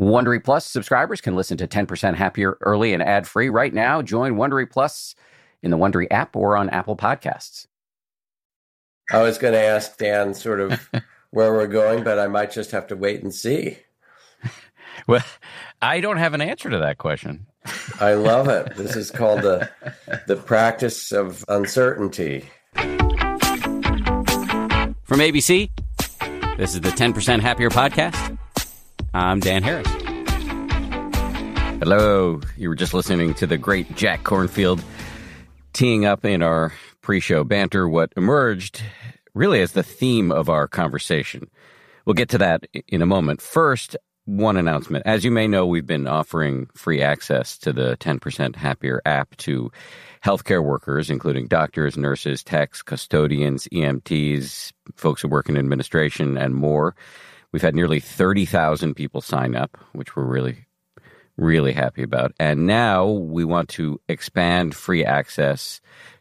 [0.00, 4.00] Wondery Plus subscribers can listen to 10% Happier early and ad free right now.
[4.00, 5.14] Join Wondery Plus
[5.62, 7.66] in the Wondery app or on Apple Podcasts.
[9.12, 10.88] I was going to ask Dan sort of
[11.30, 13.78] where we're going, but I might just have to wait and see.
[15.06, 15.24] Well,
[15.80, 17.46] I don't have an answer to that question.
[18.00, 18.76] I love it.
[18.76, 19.70] This is called the
[20.26, 22.44] the practice of uncertainty.
[25.04, 25.70] From ABC,
[26.58, 28.29] this is the 10% Happier podcast.
[29.12, 29.88] I'm Dan Harris.
[31.80, 32.40] Hello.
[32.56, 34.84] You were just listening to the great Jack Kornfield
[35.72, 38.82] teeing up in our pre show banter what emerged
[39.34, 41.50] really as the theme of our conversation.
[42.04, 43.42] We'll get to that in a moment.
[43.42, 45.04] First, one announcement.
[45.06, 49.72] As you may know, we've been offering free access to the 10% Happier app to
[50.24, 56.94] healthcare workers, including doctors, nurses, techs, custodians, EMTs, folks who work in administration, and more.
[57.52, 60.66] We've had nearly 30,000 people sign up, which we're really,
[61.36, 62.32] really happy about.
[62.38, 65.80] And now we want to expand free access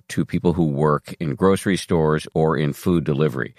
[0.09, 3.55] to people who work in grocery stores or in food delivery.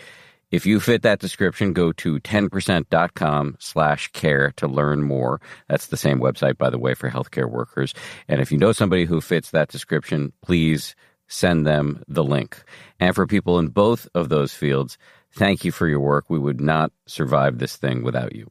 [0.50, 5.40] If you fit that description, go to 10%.com slash care to learn more.
[5.68, 7.94] That's the same website, by the way, for healthcare workers.
[8.26, 10.96] And if you know somebody who fits that description, please
[11.28, 12.64] send them the link.
[12.98, 14.98] And for people in both of those fields,
[15.32, 16.26] thank you for your work.
[16.28, 18.48] We would not survive this thing without you.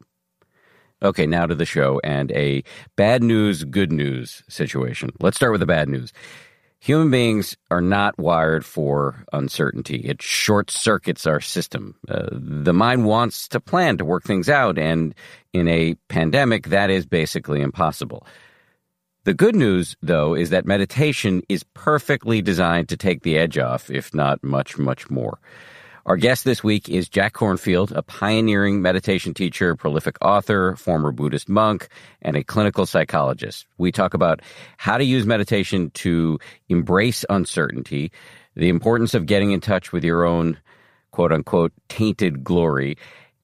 [1.02, 2.64] Okay, now to the show and a
[2.96, 5.12] bad news, good news situation.
[5.20, 6.12] Let's start with the bad news.
[6.82, 9.98] Human beings are not wired for uncertainty.
[9.98, 11.96] It short circuits our system.
[12.08, 15.14] Uh, the mind wants to plan to work things out, and
[15.52, 18.26] in a pandemic, that is basically impossible.
[19.26, 23.92] The good news, though, is that meditation is perfectly designed to take the edge off,
[23.92, 25.40] if not much, much more.
[26.06, 31.50] Our guest this week is Jack Kornfield, a pioneering meditation teacher, prolific author, former Buddhist
[31.50, 31.90] monk,
[32.22, 33.66] and a clinical psychologist.
[33.78, 34.42] We talk about
[34.78, 36.40] how to use meditation to
[36.70, 38.12] embrace uncertainty,
[38.56, 40.58] the importance of getting in touch with your own
[41.12, 42.98] quote unquote tainted glory,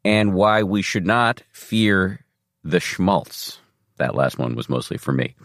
[0.06, 2.26] and why we should not fear
[2.64, 3.60] the schmaltz.
[3.98, 5.36] That last one was mostly for me.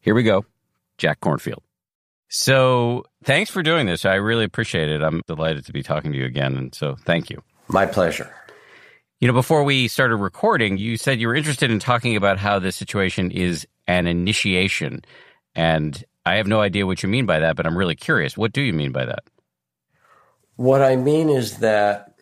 [0.00, 0.44] Here we go.
[0.96, 1.65] Jack Kornfield.
[2.28, 4.04] So thanks for doing this.
[4.04, 5.02] I really appreciate it.
[5.02, 6.56] I'm delighted to be talking to you again.
[6.56, 7.42] And so thank you.
[7.68, 8.32] My pleasure.
[9.20, 12.58] You know, before we started recording, you said you were interested in talking about how
[12.58, 15.04] this situation is an initiation.
[15.54, 18.36] And I have no idea what you mean by that, but I'm really curious.
[18.36, 19.24] What do you mean by that?
[20.56, 22.18] What I mean is that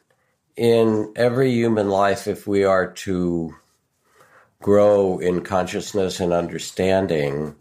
[0.56, 3.54] in every human life, if we are to
[4.62, 7.56] grow in consciousness and understanding,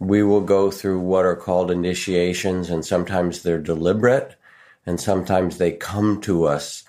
[0.00, 4.34] we will go through what are called initiations, and sometimes they're deliberate,
[4.86, 6.84] and sometimes they come to us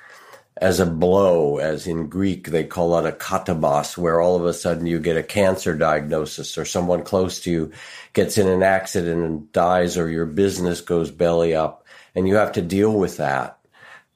[0.58, 4.54] as a blow, as in Greek they call it a katabos, where all of a
[4.54, 7.72] sudden you get a cancer diagnosis, or someone close to you
[8.14, 11.86] gets in an accident and dies, or your business goes belly up,
[12.16, 13.60] and you have to deal with that.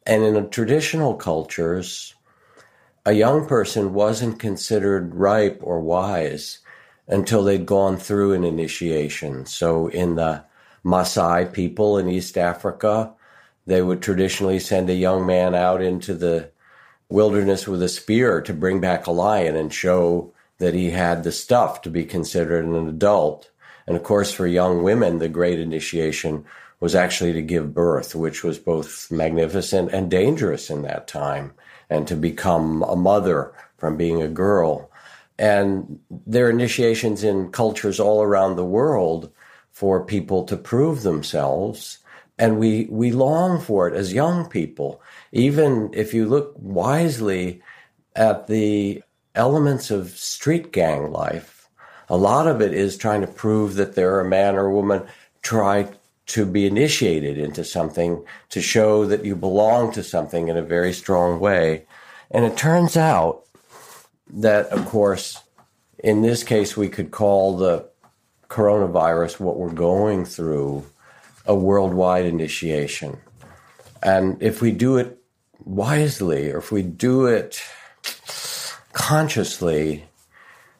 [0.07, 2.15] And in traditional cultures,
[3.05, 6.59] a young person wasn't considered ripe or wise
[7.07, 9.45] until they'd gone through an initiation.
[9.45, 10.43] So in the
[10.83, 13.13] Maasai people in East Africa,
[13.65, 16.51] they would traditionally send a young man out into the
[17.09, 21.31] wilderness with a spear to bring back a lion and show that he had the
[21.31, 23.49] stuff to be considered an adult.
[23.87, 26.45] And of course, for young women, the great initiation
[26.79, 31.53] was actually to give birth, which was both magnificent and dangerous in that time,
[31.89, 34.89] and to become a mother from being a girl
[35.37, 39.31] and there are initiations in cultures all around the world
[39.71, 41.97] for people to prove themselves.
[42.37, 45.01] And we, we long for it as young people.
[45.31, 47.61] Even if you look wisely
[48.15, 49.03] at the
[49.35, 51.67] elements of street gang life,
[52.07, 55.03] a lot of it is trying to prove that they're a man or a woman,
[55.41, 55.89] try
[56.27, 60.93] to be initiated into something, to show that you belong to something in a very
[60.93, 61.85] strong way.
[62.31, 63.44] And it turns out
[64.27, 65.41] that, of course,
[65.99, 67.89] in this case, we could call the
[68.49, 70.85] coronavirus what we're going through
[71.45, 73.17] a worldwide initiation.
[74.01, 75.17] And if we do it
[75.63, 77.61] wisely, or if we do it
[78.93, 80.05] consciously,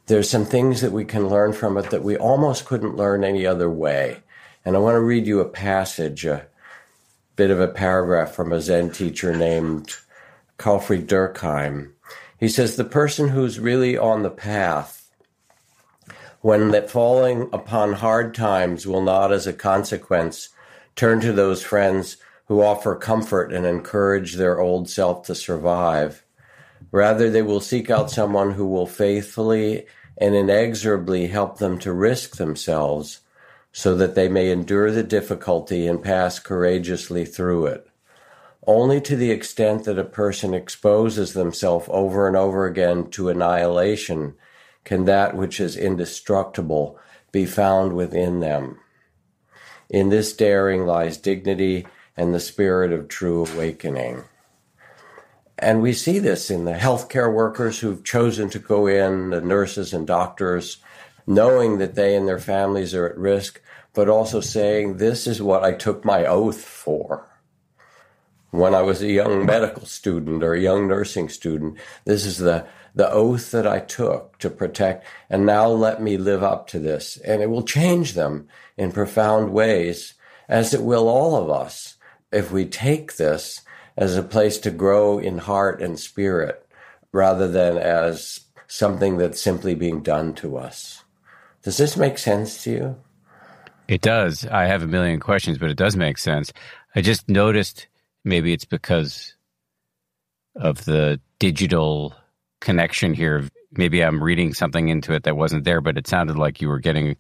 [0.08, 3.46] there's some things that we can learn from it that we almost couldn't learn any
[3.46, 4.18] other way.
[4.64, 6.46] And I want to read you a passage, a
[7.36, 9.96] bit of a paragraph from a Zen teacher named
[10.58, 11.92] Karlfried Durkheim.
[12.40, 15.10] He says, The person who's really on the path,
[16.42, 20.50] when that falling upon hard times will not, as a consequence,
[20.96, 22.18] turn to those friends
[22.48, 26.24] who offer comfort and encourage their old self to survive.
[26.92, 29.86] Rather, they will seek out someone who will faithfully
[30.18, 33.22] and inexorably help them to risk themselves
[33.72, 37.88] so that they may endure the difficulty and pass courageously through it.
[38.68, 44.36] Only to the extent that a person exposes themselves over and over again to annihilation
[44.84, 47.00] can that which is indestructible
[47.32, 48.80] be found within them.
[49.90, 51.86] In this daring lies dignity
[52.18, 54.24] and the spirit of true awakening.
[55.60, 59.94] And we see this in the healthcare workers who've chosen to go in, the nurses
[59.94, 60.78] and doctors,
[61.28, 63.62] knowing that they and their families are at risk,
[63.94, 67.28] but also saying, This is what I took my oath for.
[68.58, 72.66] When I was a young medical student or a young nursing student, this is the,
[72.94, 77.18] the oath that I took to protect, and now let me live up to this.
[77.18, 78.48] And it will change them
[78.78, 80.14] in profound ways,
[80.48, 81.96] as it will all of us
[82.32, 83.62] if we take this
[83.98, 86.68] as a place to grow in heart and spirit
[87.12, 91.04] rather than as something that's simply being done to us.
[91.64, 92.96] Does this make sense to you?
[93.88, 94.46] It does.
[94.48, 96.52] I have a million questions, but it does make sense.
[96.96, 97.88] I just noticed
[98.26, 99.36] maybe it's because
[100.56, 102.14] of the digital
[102.60, 103.48] connection here.
[103.72, 106.80] Maybe I'm reading something into it that wasn't there, but it sounded like you were
[106.80, 107.16] getting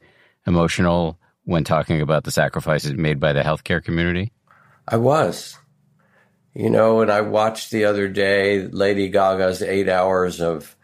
[0.46, 4.34] emotional when talking about the sacrifices made by the healthcare community.
[4.88, 5.58] I was.
[6.54, 10.76] You know, and I watched the other day Lady Gaga's eight hours of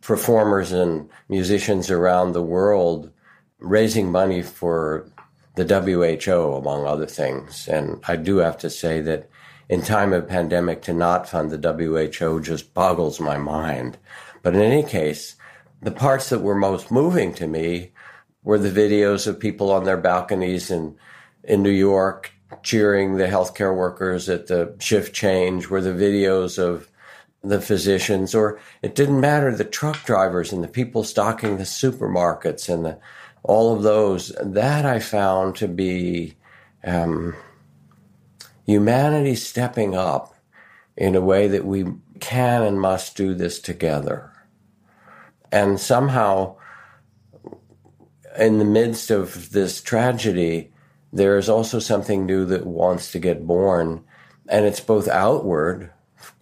[0.00, 3.10] performers and musicians around the world
[3.58, 5.08] raising money for
[5.54, 7.68] the WHO, among other things.
[7.68, 9.30] And I do have to say that
[9.68, 11.72] in time of pandemic to not fund the
[12.18, 13.98] WHO just boggles my mind.
[14.42, 15.36] But in any case,
[15.82, 17.92] the parts that were most moving to me
[18.42, 20.96] were the videos of people on their balconies in,
[21.42, 22.32] in New York
[22.62, 26.88] cheering the healthcare workers at the shift change were the videos of
[27.42, 32.72] the physicians, or it didn't matter the truck drivers and the people stocking the supermarkets
[32.72, 32.98] and the,
[33.42, 34.32] all of those.
[34.42, 36.36] That I found to be
[36.84, 37.34] um,
[38.66, 40.34] humanity stepping up
[40.96, 41.84] in a way that we
[42.20, 44.32] can and must do this together.
[45.52, 46.56] And somehow,
[48.38, 50.72] in the midst of this tragedy,
[51.12, 54.04] there is also something new that wants to get born.
[54.48, 55.90] And it's both outward,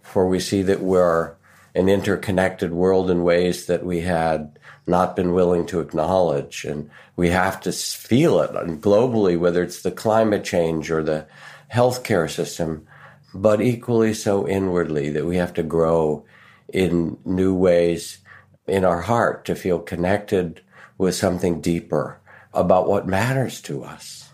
[0.03, 1.35] for we see that we're
[1.75, 6.65] an interconnected world in ways that we had not been willing to acknowledge.
[6.65, 11.27] And we have to feel it and globally, whether it's the climate change or the
[11.73, 12.87] healthcare system,
[13.35, 16.25] but equally so inwardly that we have to grow
[16.73, 18.19] in new ways
[18.67, 20.61] in our heart to feel connected
[20.99, 22.21] with something deeper
[22.53, 24.31] about what matters to us.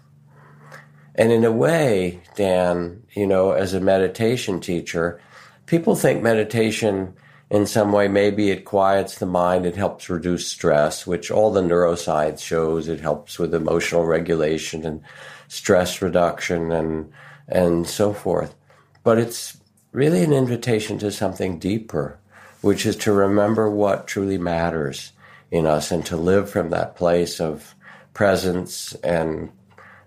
[1.14, 5.20] And in a way, Dan, you know, as a meditation teacher,
[5.66, 7.14] people think meditation
[7.50, 11.60] in some way maybe it quiets the mind, it helps reduce stress, which all the
[11.60, 15.02] neuroscience shows it helps with emotional regulation and
[15.50, 17.12] stress reduction and
[17.48, 18.54] and so forth.
[19.02, 19.58] But it's
[19.92, 22.18] really an invitation to something deeper,
[22.60, 25.12] which is to remember what truly matters
[25.50, 27.74] in us and to live from that place of
[28.14, 29.50] presence and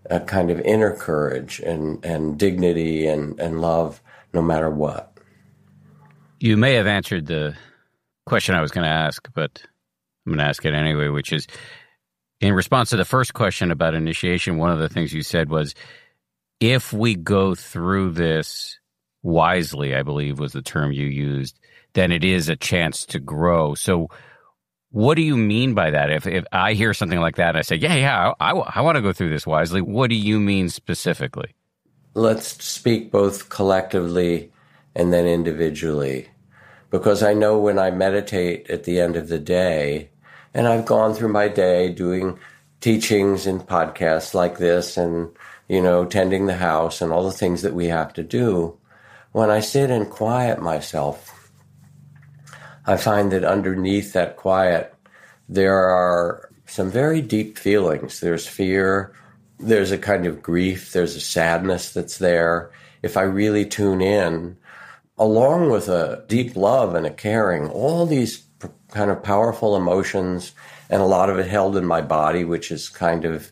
[0.10, 4.02] a kind of inner courage and, and dignity and, and love
[4.34, 5.18] no matter what.
[6.40, 7.56] You may have answered the
[8.26, 9.62] question I was going to ask, but
[10.26, 11.48] I'm going to ask it anyway, which is
[12.44, 15.74] in response to the first question about initiation, one of the things you said was
[16.60, 18.78] if we go through this
[19.22, 21.58] wisely, I believe was the term you used,
[21.94, 23.76] then it is a chance to grow.
[23.76, 24.10] So,
[24.90, 26.12] what do you mean by that?
[26.12, 28.82] If if I hear something like that, and I say, yeah, yeah, I, I, I
[28.82, 29.82] want to go through this wisely.
[29.82, 31.56] What do you mean specifically?
[32.14, 34.52] Let's speak both collectively
[34.96, 36.28] and then individually.
[36.92, 40.10] Because I know when I meditate at the end of the day,
[40.54, 42.40] and I've gone through my day doing
[42.82, 45.30] teachings and podcasts like this and,
[45.68, 48.78] you know, tending the house and all the things that we have to do.
[49.32, 51.52] When I sit and quiet myself,
[52.86, 54.94] I find that underneath that quiet,
[55.48, 58.20] there are some very deep feelings.
[58.20, 59.14] There's fear,
[59.60, 62.72] there's a kind of grief, there's a sadness that's there.
[63.02, 64.58] If I really tune in,
[65.18, 68.43] along with a deep love and a caring, all these
[68.90, 70.54] kind of powerful emotions,
[70.90, 73.52] and a lot of it held in my body, which is kind of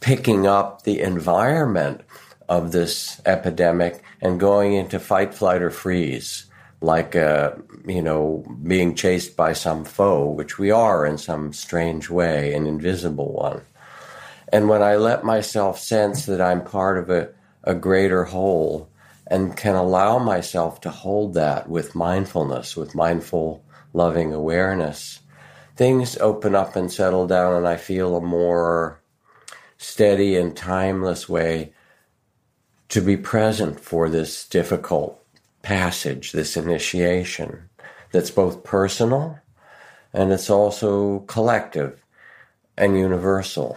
[0.00, 2.00] picking up the environment
[2.48, 6.48] of this epidemic and going into fight, flight, or freeze
[6.80, 7.52] like uh,
[7.86, 12.66] you know being chased by some foe, which we are in some strange way, an
[12.66, 13.62] invisible one.
[14.52, 17.28] And when I let myself sense that I'm part of a,
[17.64, 18.88] a greater whole,
[19.26, 25.20] and can allow myself to hold that with mindfulness, with mindful, loving awareness,
[25.76, 29.00] things open up and settle down, and I feel a more
[29.76, 31.72] steady and timeless way
[32.88, 35.22] to be present for this difficult
[35.62, 37.68] passage, this initiation
[38.12, 39.38] that's both personal
[40.12, 42.02] and it's also collective
[42.76, 43.76] and universal.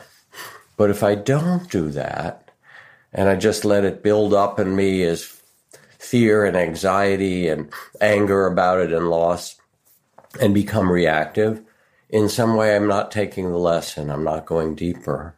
[0.78, 2.50] But if I don't do that,
[3.14, 5.42] and I just let it build up in me as
[6.00, 9.61] fear and anxiety and anger about it and loss
[10.40, 11.62] and become reactive,
[12.10, 15.36] in some way I'm not taking the lesson, I'm not going deeper.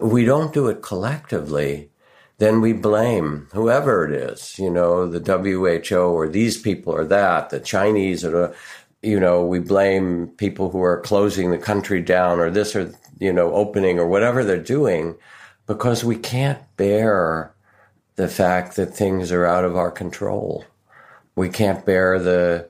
[0.00, 1.90] If we don't do it collectively,
[2.38, 7.50] then we blame whoever it is, you know, the WHO or these people or that,
[7.50, 8.54] the Chinese or
[9.02, 13.32] you know, we blame people who are closing the country down or this or, you
[13.32, 15.14] know, opening or whatever they're doing
[15.66, 17.54] because we can't bear
[18.16, 20.64] the fact that things are out of our control.
[21.36, 22.67] We can't bear the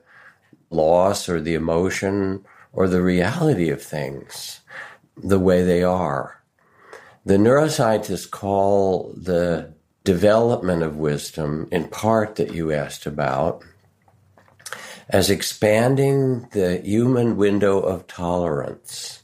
[0.69, 4.61] loss or the emotion or the reality of things
[5.17, 6.41] the way they are.
[7.25, 9.73] The neuroscientists call the
[10.03, 13.63] development of wisdom, in part that you asked about,
[15.09, 19.23] as expanding the human window of tolerance.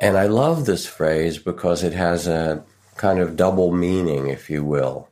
[0.00, 2.64] And I love this phrase because it has a
[2.96, 5.08] kind of double meaning, if you will.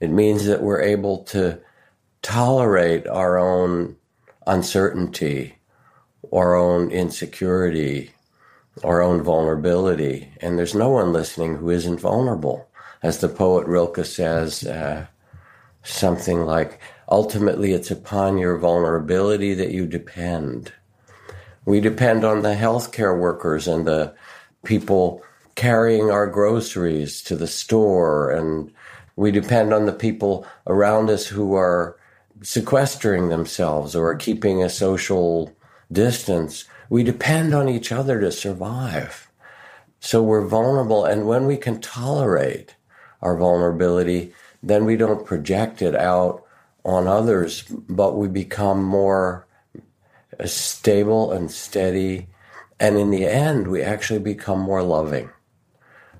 [0.00, 1.60] It means that we're able to
[2.22, 3.96] tolerate our own
[4.50, 5.54] uncertainty,
[6.32, 8.10] our own insecurity,
[8.82, 10.28] our own vulnerability.
[10.40, 12.68] And there's no one listening who isn't vulnerable.
[13.02, 15.06] As the poet Rilke says, uh,
[15.84, 20.72] something like, ultimately it's upon your vulnerability that you depend.
[21.64, 24.14] We depend on the healthcare workers and the
[24.64, 25.22] people
[25.54, 28.72] carrying our groceries to the store and
[29.14, 31.99] we depend on the people around us who are
[32.42, 35.54] sequestering themselves or keeping a social
[35.92, 39.30] distance we depend on each other to survive.
[40.00, 41.04] So we're vulnerable.
[41.04, 42.74] And when we can tolerate
[43.22, 46.44] our vulnerability, then we don't project it out
[46.84, 49.46] on others, but we become more
[50.44, 52.26] stable and steady.
[52.80, 55.30] And in the end, we actually become more loving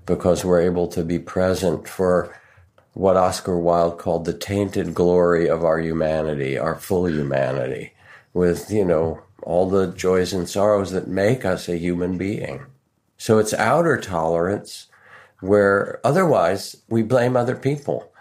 [0.07, 2.35] because we're able to be present for
[2.95, 7.93] what Oscar Wilde called the tainted glory of our humanity, our full humanity,
[8.33, 12.67] with, you know, all the joys and sorrows that make us a human being.
[13.17, 14.87] So it's outer tolerance
[15.41, 18.13] where otherwise we blame other people.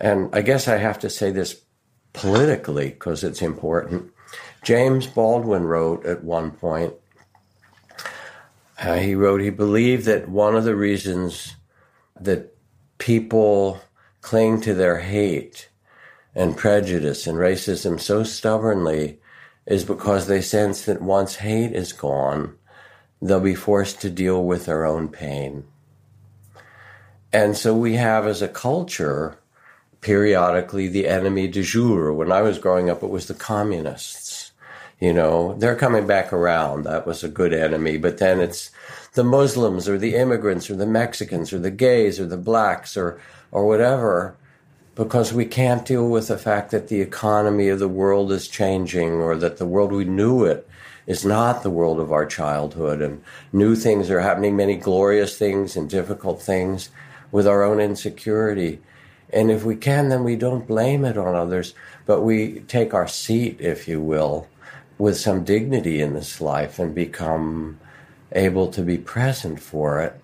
[0.00, 1.60] And I guess I have to say this
[2.12, 4.12] politically because it's important.
[4.62, 6.94] James Baldwin wrote at one point,
[8.78, 11.54] uh, he wrote, he believed that one of the reasons
[12.20, 12.56] that
[12.98, 13.80] people
[14.22, 15.68] cling to their hate
[16.34, 19.18] and prejudice and racism so stubbornly
[19.66, 22.56] is because they sense that once hate is gone,
[23.20, 25.64] they'll be forced to deal with their own pain.
[27.32, 29.38] And so we have as a culture
[30.00, 32.12] periodically the enemy du jour.
[32.12, 34.52] When I was growing up, it was the communists.
[35.00, 36.84] You know, they're coming back around.
[36.84, 37.98] That was a good enemy.
[37.98, 38.70] But then it's
[39.14, 43.20] the Muslims or the immigrants or the Mexicans or the gays or the blacks or,
[43.52, 44.36] or whatever
[44.94, 49.12] because we can't deal with the fact that the economy of the world is changing
[49.12, 50.68] or that the world we knew it
[51.06, 55.76] is not the world of our childhood and new things are happening, many glorious things
[55.76, 56.90] and difficult things
[57.30, 58.80] with our own insecurity.
[59.32, 63.08] And if we can, then we don't blame it on others, but we take our
[63.08, 64.46] seat, if you will,
[64.98, 67.80] with some dignity in this life and become
[68.32, 70.20] able to be present for it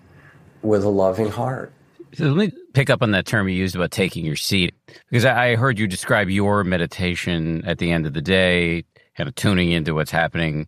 [0.61, 1.73] with a loving heart.
[2.13, 4.73] So let me pick up on that term you used about taking your seat,
[5.09, 8.85] because I heard you describe your meditation at the end of the day,
[9.17, 10.65] kind of tuning into what's happening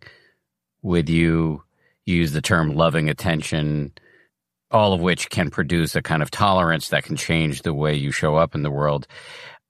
[0.81, 1.63] with you.
[2.03, 3.93] You use the term loving attention,
[4.71, 8.11] all of which can produce a kind of tolerance that can change the way you
[8.11, 9.07] show up in the world.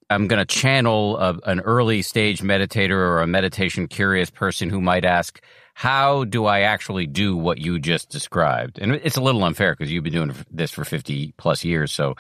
[0.10, 4.82] I'm going to channel a, an early stage meditator or a meditation curious person who
[4.82, 5.44] might ask,
[5.74, 8.80] how do I actually do what you just described?
[8.80, 11.92] And it's a little unfair because you've been doing this for 50 plus years.
[11.92, 12.16] So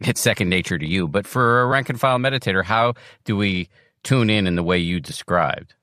[0.00, 1.06] it's second nature to you.
[1.06, 2.94] But for a rank and file meditator, how
[3.24, 3.68] do we
[4.02, 5.74] tune in in the way you described?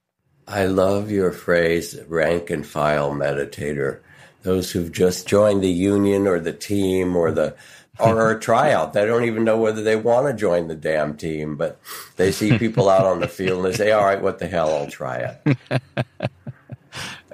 [0.48, 4.00] I love your phrase, rank and file meditator.
[4.44, 7.56] Those who've just joined the union or the team or the
[8.00, 8.94] or a tryout.
[8.94, 11.80] They don't even know whether they want to join the damn team, but
[12.16, 14.74] they see people out on the field and they say, "All right, what the hell?
[14.74, 15.82] I'll try it."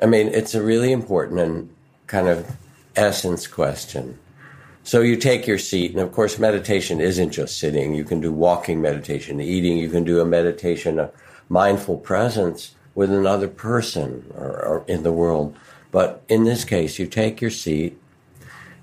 [0.02, 1.70] I mean, it's a really important and
[2.08, 2.50] kind of
[2.96, 4.18] essence question.
[4.84, 7.94] So you take your seat, and of course, meditation isn't just sitting.
[7.94, 9.78] You can do walking meditation, eating.
[9.78, 11.12] You can do a meditation a
[11.48, 15.56] mindful presence with another person or, or in the world.
[15.92, 17.98] But in this case, you take your seat,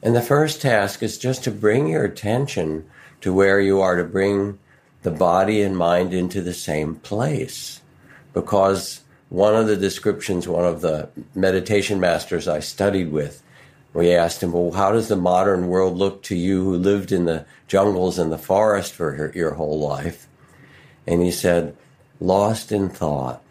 [0.02, 2.88] and the first task is just to bring your attention
[3.21, 4.59] to where you are, to bring
[5.02, 7.81] the body and mind into the same place.
[8.33, 9.00] Because
[9.31, 13.43] one of the descriptions, one of the meditation masters I studied with,
[13.95, 17.25] we asked him, Well, how does the modern world look to you who lived in
[17.25, 20.29] the jungles and the forest for your, your whole life?
[21.07, 21.77] And he said,
[22.21, 23.43] Lost in thought.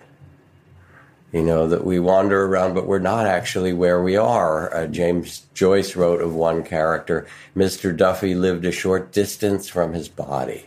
[1.32, 4.74] You know, that we wander around, but we're not actually where we are.
[4.74, 7.96] Uh, James Joyce wrote of one character Mr.
[7.96, 10.66] Duffy lived a short distance from his body.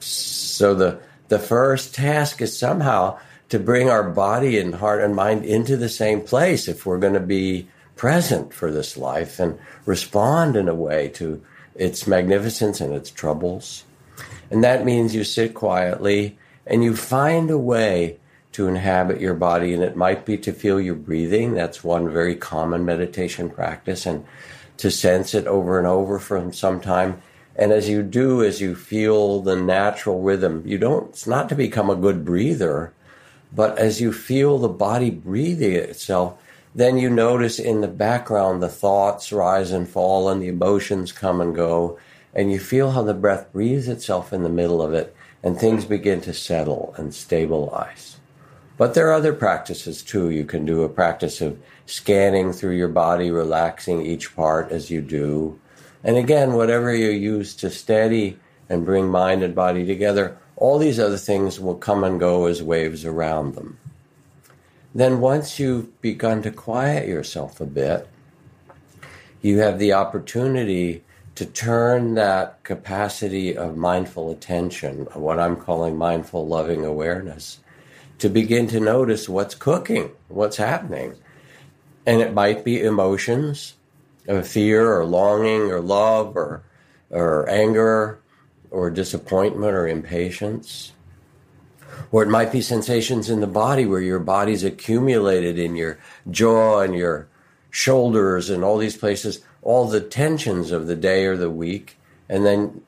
[0.00, 3.20] So the, the first task is somehow
[3.52, 7.12] to bring our body and heart and mind into the same place if we're going
[7.12, 11.38] to be present for this life and respond in a way to
[11.74, 13.84] its magnificence and its troubles.
[14.50, 18.16] And that means you sit quietly and you find a way
[18.52, 19.74] to inhabit your body.
[19.74, 21.52] And it might be to feel your breathing.
[21.52, 24.06] That's one very common meditation practice.
[24.06, 24.24] And
[24.78, 27.20] to sense it over and over for some time.
[27.54, 31.54] And as you do, as you feel the natural rhythm, you don't, it's not to
[31.54, 32.94] become a good breather,
[33.54, 36.38] but as you feel the body breathing itself,
[36.74, 41.40] then you notice in the background the thoughts rise and fall and the emotions come
[41.40, 41.98] and go.
[42.34, 45.84] And you feel how the breath breathes itself in the middle of it and things
[45.84, 48.16] begin to settle and stabilize.
[48.78, 50.30] But there are other practices too.
[50.30, 55.02] You can do a practice of scanning through your body, relaxing each part as you
[55.02, 55.60] do.
[56.02, 61.00] And again, whatever you use to steady and bring mind and body together, all these
[61.00, 63.78] other things will come and go as waves around them
[64.94, 68.08] then once you've begun to quiet yourself a bit,
[69.40, 71.02] you have the opportunity
[71.34, 77.58] to turn that capacity of mindful attention, what I'm calling mindful loving awareness,
[78.18, 81.14] to begin to notice what's cooking, what's happening.
[82.04, 83.74] And it might be emotions
[84.28, 86.62] of fear or longing or love or,
[87.10, 88.20] or anger
[88.72, 90.92] or disappointment or impatience.
[92.10, 95.98] Or it might be sensations in the body where your body's accumulated in your
[96.30, 97.28] jaw and your
[97.70, 101.98] shoulders and all these places, all the tensions of the day or the week.
[102.28, 102.82] And then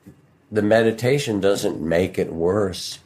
[0.51, 2.99] the meditation doesn't make it worse.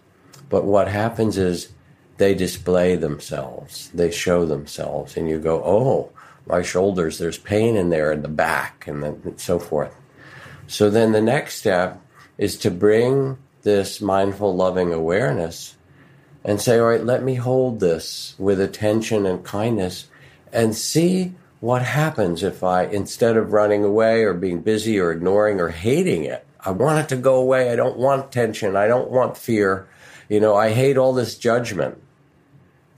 [0.50, 1.70] But what happens is
[2.18, 6.12] they display themselves, they show themselves, and you go, oh,
[6.46, 9.96] my shoulders, there's pain in there in the back, and then so forth.
[10.68, 12.02] So then the next step
[12.40, 15.76] is to bring this mindful, loving awareness
[16.44, 20.08] and say, all right, let me hold this with attention and kindness
[20.52, 25.60] and see what happens if I, instead of running away or being busy or ignoring
[25.60, 27.72] or hating it, I want it to go away.
[27.72, 28.78] I don't want tension.
[28.78, 29.88] I don't want fear.
[30.30, 32.02] You know, I hate all this judgment.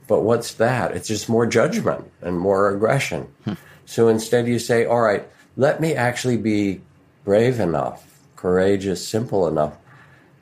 [0.08, 0.92] But what's that?
[0.92, 3.28] It's just more judgment and more aggression.
[3.46, 3.54] Hmm.
[3.86, 5.28] So instead, you say, all right,
[5.58, 6.82] let me actually be
[7.24, 8.11] brave enough,
[8.42, 9.78] courageous, simple enough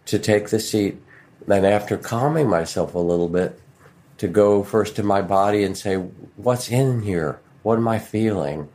[0.06, 0.98] to take the seat
[1.50, 3.60] then, after calming myself a little bit,
[4.18, 5.96] to go first to my body and say,
[6.36, 7.40] What's in here?
[7.64, 8.70] What am I feeling?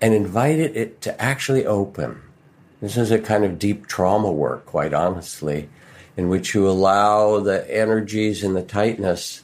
[0.00, 2.20] And invite it to actually open.
[2.80, 5.68] This is a kind of deep trauma work, quite honestly,
[6.16, 9.42] in which you allow the energies and the tightness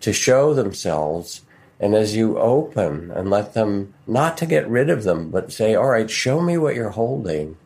[0.00, 1.42] to show themselves.
[1.80, 5.74] And as you open and let them, not to get rid of them, but say,
[5.74, 7.56] All right, show me what you're holding,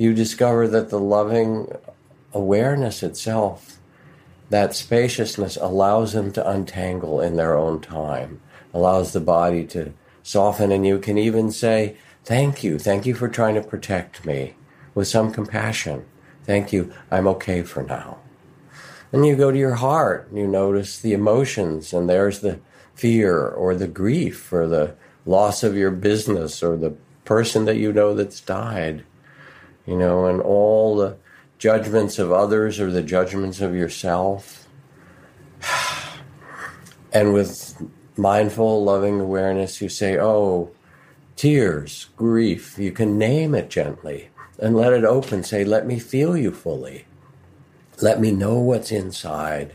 [0.00, 1.70] you discover that the loving
[2.32, 3.78] awareness itself
[4.48, 8.40] that spaciousness allows them to untangle in their own time,
[8.72, 12.78] allows the body to soften, and you can even say, Thank you.
[12.78, 14.54] Thank you for trying to protect me
[14.94, 16.06] with some compassion.
[16.44, 16.92] Thank you.
[17.10, 18.20] I'm okay for now.
[19.12, 22.58] And you go to your heart and you notice the emotions, and there's the
[22.94, 26.94] fear or the grief or the loss of your business or the
[27.26, 29.04] person that you know that's died,
[29.90, 31.16] you know, and all the
[31.58, 34.68] judgments of others or the judgments of yourself.
[37.12, 37.82] And with
[38.16, 40.70] mindful, loving awareness, you say, Oh,
[41.34, 42.78] tears, grief.
[42.78, 44.28] You can name it gently
[44.60, 45.42] and let it open.
[45.42, 47.06] Say, Let me feel you fully.
[48.00, 49.74] Let me know what's inside.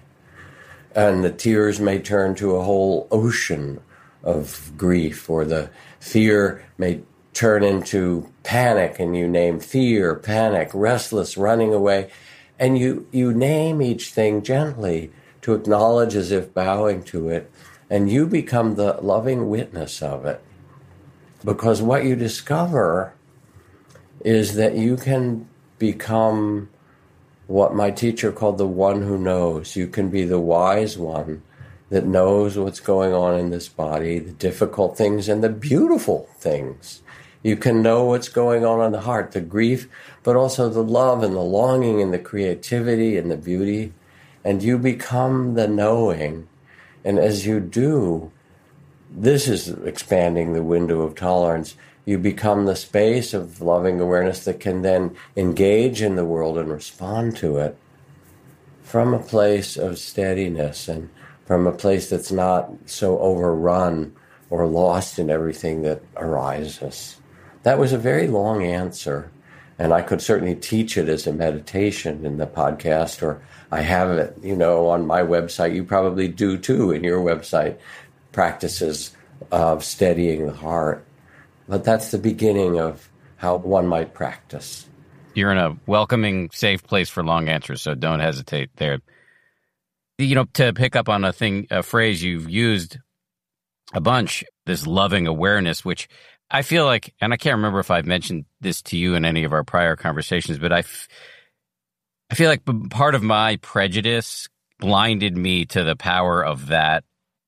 [0.95, 3.81] And the tears may turn to a whole ocean
[4.23, 7.01] of grief, or the fear may
[7.35, 12.09] turn into panic and you name fear, panic, restless, running away.
[12.57, 17.51] And you, you name each thing gently to acknowledge as if bowing to it.
[17.89, 20.41] And you become the loving witness of it.
[21.43, 23.13] Because what you discover
[24.21, 26.69] is that you can become
[27.47, 29.75] what my teacher called the one who knows.
[29.75, 31.43] You can be the wise one
[31.89, 37.03] that knows what's going on in this body, the difficult things and the beautiful things.
[37.45, 39.87] You can know what's going on in the heart, the grief,
[40.23, 43.93] but also the love and the longing and the creativity and the beauty.
[44.43, 46.47] And you become the knowing.
[47.03, 48.31] And as you do,
[49.11, 51.77] this is expanding the window of tolerance.
[52.03, 56.71] You become the space of loving awareness that can then engage in the world and
[56.71, 57.77] respond to it
[58.81, 61.11] from a place of steadiness and
[61.45, 64.15] from a place that's not so overrun
[64.49, 67.17] or lost in everything that arises.
[67.65, 69.31] That was a very long answer,
[69.79, 74.11] and I could certainly teach it as a meditation in the podcast, or I have
[74.11, 75.73] it, you know, on my website.
[75.73, 77.77] You probably do too in your website
[78.31, 79.15] practices
[79.51, 81.03] of steadying the heart.
[81.67, 84.87] But that's the beginning of how one might practice.
[85.33, 88.99] You're in a welcoming, safe place for long answers, so don't hesitate there
[90.17, 92.99] you know, to pick up on a thing, a phrase you've used
[93.93, 96.07] a bunch, this loving awareness, which
[96.49, 99.43] I feel like, and I can't remember if I've mentioned this to you in any
[99.43, 101.07] of our prior conversations, but I, f-
[102.29, 104.47] I feel like part of my prejudice
[104.79, 107.03] blinded me to the power of that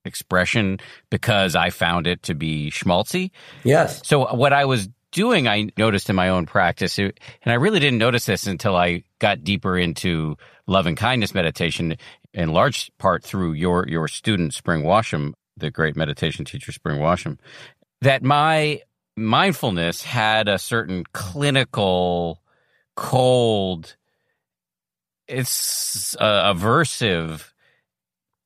[0.05, 0.79] expression
[1.09, 3.31] because I found it to be schmaltzy.
[3.63, 4.01] Yes.
[4.05, 7.13] So uh, what I was doing, I noticed in my own practice, and
[7.45, 11.97] I really didn't notice this until I got deeper into love and kindness meditation
[12.33, 17.39] in large part through your your student Spring Washam, the great meditation teacher Spring Washam,
[18.01, 18.81] that my
[19.15, 22.41] mindfulness had a certain clinical,
[22.95, 23.95] cold,
[25.27, 27.51] it's uh, aversive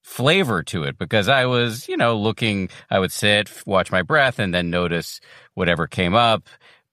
[0.02, 4.40] flavor to it because I was, you know, looking, I would sit, watch my breath,
[4.40, 5.22] and then notice
[5.54, 6.48] whatever came up.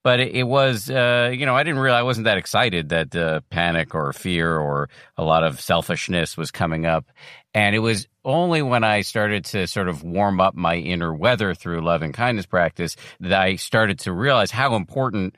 [0.04, 3.40] But it, was uh, you know I didn't realize I wasn't that excited that uh,
[3.50, 7.06] panic or fear or a lot of selfishness was coming up,
[7.52, 11.54] and it was only when I started to sort of warm up my inner weather
[11.54, 15.34] through love and kindness practice that I started to realize how important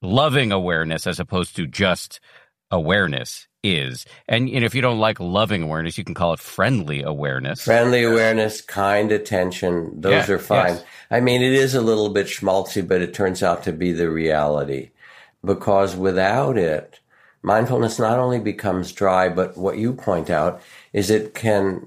[0.00, 2.20] loving awareness as opposed to just
[2.70, 4.06] awareness is.
[4.26, 7.62] And, and if you don't like loving awareness, you can call it friendly awareness.
[7.62, 10.74] Friendly awareness, kind attention, those yeah, are fine.
[10.74, 10.84] Yes.
[11.10, 14.08] I mean, it is a little bit schmaltzy, but it turns out to be the
[14.08, 14.90] reality.
[15.44, 17.00] Because without it,
[17.42, 20.62] mindfulness not only becomes dry, but what you point out
[20.94, 21.86] is it can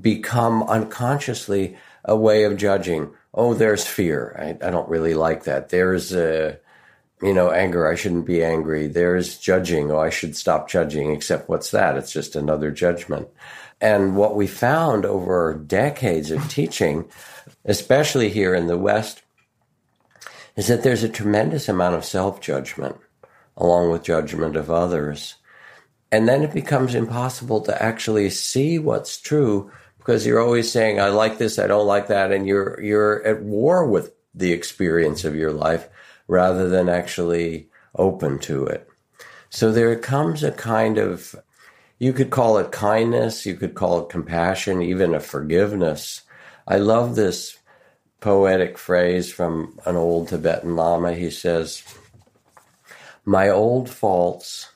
[0.00, 3.12] become unconsciously a way of judging.
[3.34, 4.36] Oh, there's fear.
[4.38, 5.68] I, I don't really like that.
[5.68, 6.58] There's a,
[7.22, 7.90] you know, anger.
[7.90, 8.86] I shouldn't be angry.
[8.86, 9.90] There's judging.
[9.90, 11.12] Oh, I should stop judging.
[11.12, 11.96] Except what's that?
[11.96, 13.28] It's just another judgment.
[13.80, 17.08] And what we found over decades of teaching,
[17.64, 19.22] especially here in the West,
[20.56, 22.96] is that there's a tremendous amount of self judgment
[23.58, 25.34] along with judgment of others.
[26.10, 31.08] And then it becomes impossible to actually see what's true because you're always saying, I
[31.08, 32.32] like this, I don't like that.
[32.32, 35.88] And you're, you're at war with the experience of your life
[36.26, 38.88] rather than actually open to it.
[39.50, 41.34] So there comes a kind of,
[41.98, 46.22] you could call it kindness, you could call it compassion, even a forgiveness.
[46.66, 47.58] I love this
[48.20, 51.14] poetic phrase from an old Tibetan Lama.
[51.14, 51.82] He says,
[53.24, 54.70] My old faults,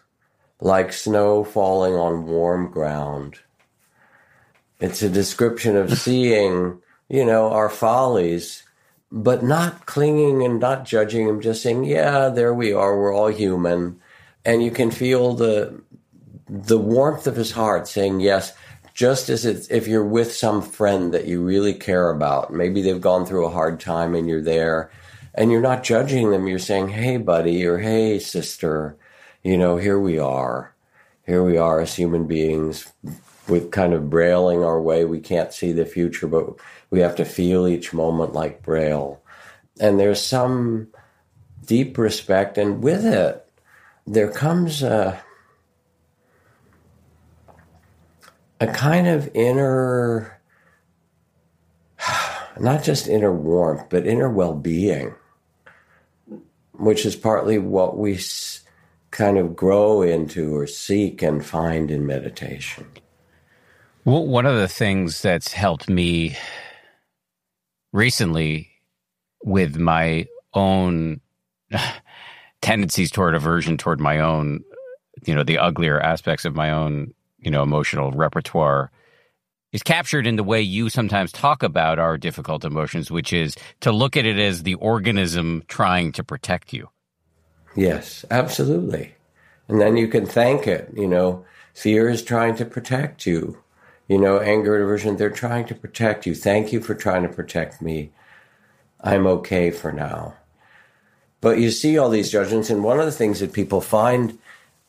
[0.62, 3.38] like snow falling on warm ground.
[4.78, 8.62] It's a description of seeing, you know, our follies
[9.14, 12.98] but not clinging and not judging him, just saying, yeah, there we are.
[12.98, 14.00] We're all human.
[14.42, 15.82] And you can feel the,
[16.48, 18.54] the warmth of his heart saying, yes,
[18.94, 23.26] just as if you're with some friend that you really care about, maybe they've gone
[23.26, 24.90] through a hard time and you're there
[25.34, 26.46] and you're not judging them.
[26.46, 28.96] You're saying, Hey, buddy, or Hey, sister,
[29.42, 30.74] you know, here we are.
[31.26, 32.92] Here we are as human beings
[33.48, 35.04] with kind of brailing our way.
[35.04, 36.54] We can't see the future, but
[36.90, 39.20] we have to feel each moment like Braille.
[39.80, 40.88] And there's some
[41.64, 43.48] deep respect, and with it,
[44.06, 45.22] there comes a,
[48.60, 50.40] a kind of inner,
[52.60, 55.14] not just inner warmth, but inner well being,
[56.72, 58.18] which is partly what we
[59.12, 62.86] kind of grow into or seek and find in meditation.
[64.04, 66.36] Well, one of the things that's helped me
[67.92, 68.70] recently
[69.44, 71.20] with my own
[72.62, 74.64] tendencies toward aversion toward my own,
[75.24, 78.90] you know, the uglier aspects of my own, you know, emotional repertoire
[79.72, 83.92] is captured in the way you sometimes talk about our difficult emotions, which is to
[83.92, 86.88] look at it as the organism trying to protect you.
[87.74, 89.14] Yes, absolutely.
[89.68, 90.90] And then you can thank it.
[90.94, 93.58] You know, fear is trying to protect you.
[94.08, 96.34] You know, anger and aversion, they're trying to protect you.
[96.34, 98.10] Thank you for trying to protect me.
[99.00, 100.34] I'm okay for now.
[101.40, 104.38] But you see all these judgments, and one of the things that people find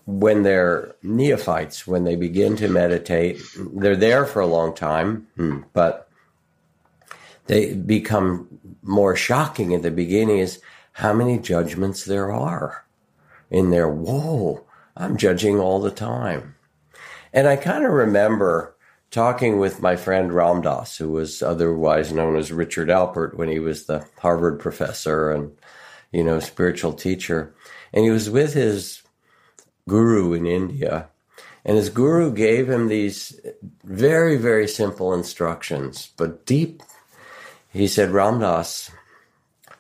[0.06, 5.62] when they're neophytes, when they begin to meditate, they're there for a long time, hmm,
[5.72, 6.10] but
[7.48, 10.62] they become more shocking in the beginning is
[10.94, 12.86] how many judgments there are
[13.50, 13.90] in there.
[13.90, 16.56] Whoa, I'm judging all the time.
[17.32, 18.76] And I kind of remember
[19.12, 23.60] talking with my friend Ram Dass, who was otherwise known as Richard Alpert when he
[23.60, 25.52] was the Harvard professor and,
[26.12, 27.54] you know, spiritual teacher.
[27.94, 29.04] And he was with his
[29.88, 31.10] guru in India.
[31.66, 33.40] And his guru gave him these
[33.84, 36.84] very, very simple instructions, but deep.
[37.72, 38.92] He said, Ram Dass,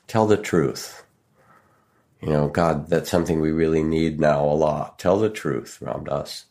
[0.07, 1.02] tell the truth.
[2.23, 4.97] You know, God, that's something we really need now a lot.
[4.97, 6.45] Tell the truth, Ram Dass.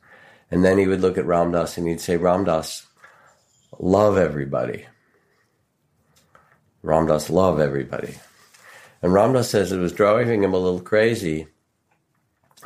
[0.50, 2.86] And then he would look at Ram Dass and he'd say, Ram Dass,
[3.78, 4.84] love everybody.
[6.82, 8.16] Ram Dass, love everybody.
[9.00, 11.46] And Ram Dass says it was driving him a little crazy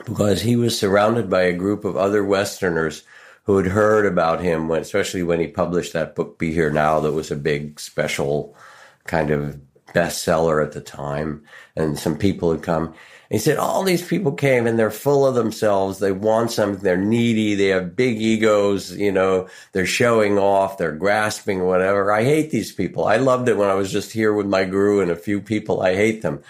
[0.05, 3.05] because he was surrounded by a group of other Westerners
[3.45, 6.99] who had heard about him, when, especially when he published that book, Be Here Now,
[6.99, 8.57] that was a big special
[9.05, 9.61] kind of
[9.97, 11.43] bestseller at the time.
[11.75, 12.95] And some people had come.
[13.31, 15.99] he said, All these people came and they're full of themselves.
[15.99, 16.83] They want something.
[16.83, 17.55] They're needy.
[17.55, 18.97] They have big egos.
[18.97, 20.79] You know, they're showing off.
[20.79, 22.13] They're grasping, whatever.
[22.13, 23.05] I hate these people.
[23.05, 25.81] I loved it when I was just here with my guru and a few people.
[25.81, 26.43] I hate them.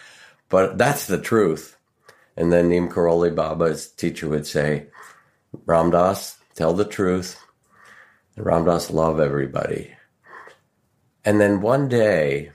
[0.48, 1.76] But that's the truth
[2.36, 4.86] and then Neem Karoli Baba's teacher would say,
[5.64, 7.40] Ram Dass, tell the truth.
[8.36, 9.92] Ram Dass, love everybody.
[11.24, 12.52] And then one day,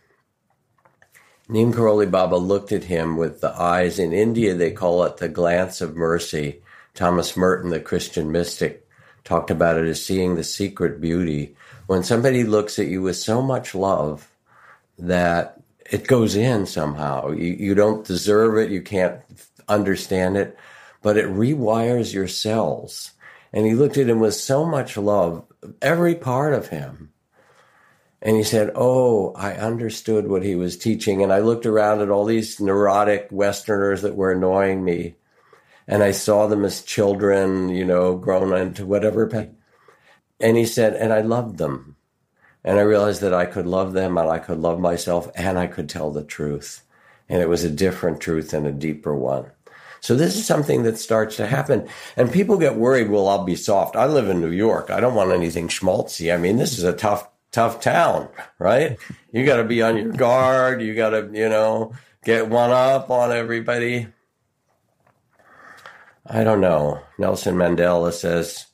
[1.52, 4.00] Neem Karoli Baba looked at him with the eyes.
[4.00, 6.62] In India, they call it the glance of mercy.
[6.94, 8.88] Thomas Merton, the Christian mystic,
[9.26, 11.58] talked about it as seeing the secret beauty.
[11.88, 14.32] When somebody looks at you with so much love
[14.98, 15.62] that
[15.92, 17.32] it goes in somehow.
[17.32, 18.72] You, you don't deserve it.
[18.72, 19.20] You can't
[19.68, 20.58] understand it,
[21.02, 23.12] but it rewires your cells.
[23.52, 25.44] And he looked at him with so much love,
[25.82, 27.12] every part of him.
[28.22, 31.24] And he said, Oh, I understood what he was teaching.
[31.24, 35.16] And I looked around at all these neurotic Westerners that were annoying me.
[35.88, 39.30] And I saw them as children, you know, grown into whatever.
[40.40, 41.96] And he said, And I loved them.
[42.64, 45.68] And I realized that I could love them and I could love myself and I
[45.68, 46.84] could tell the truth.
[47.28, 49.50] And it was a different truth and a deeper one.
[50.02, 51.88] So this is something that starts to happen.
[52.18, 53.96] And people get worried, well, I'll be soft.
[53.96, 54.90] I live in New York.
[54.90, 56.34] I don't want anything schmaltzy.
[56.34, 58.98] I mean, this is a tough, tough town, right?
[59.32, 60.82] You got to be on your guard.
[60.82, 64.08] You got to, you know, get one up on everybody.
[66.26, 67.02] I don't know.
[67.18, 68.68] Nelson Mandela says,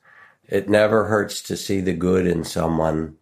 [0.47, 3.17] it never hurts to see the good in someone.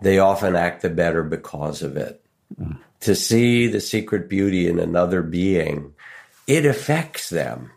[0.00, 2.24] They often act the better because of it.
[2.60, 2.78] Mm.
[3.00, 5.94] To see the secret beauty in another being
[6.46, 7.70] it affects them.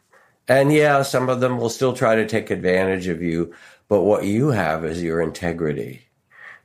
[0.47, 3.53] And yeah, some of them will still try to take advantage of you,
[3.87, 6.04] but what you have is your integrity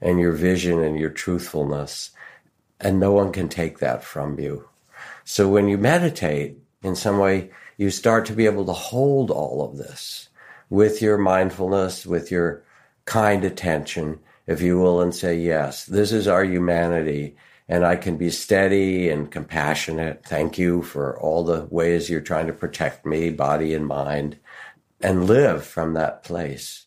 [0.01, 2.11] and your vision and your truthfulness.
[2.81, 4.69] And no one can take that from you.
[5.25, 9.63] So when you meditate, in some way, you start to be able to hold all
[9.63, 10.29] of this
[10.71, 12.65] with your mindfulness, with your
[13.05, 17.37] kind attention, if you will, and say, yes, this is our humanity
[17.71, 20.25] and I can be steady and compassionate.
[20.27, 24.39] Thank you for all the ways you're trying to protect me, body and mind,
[25.01, 26.87] and live from that place.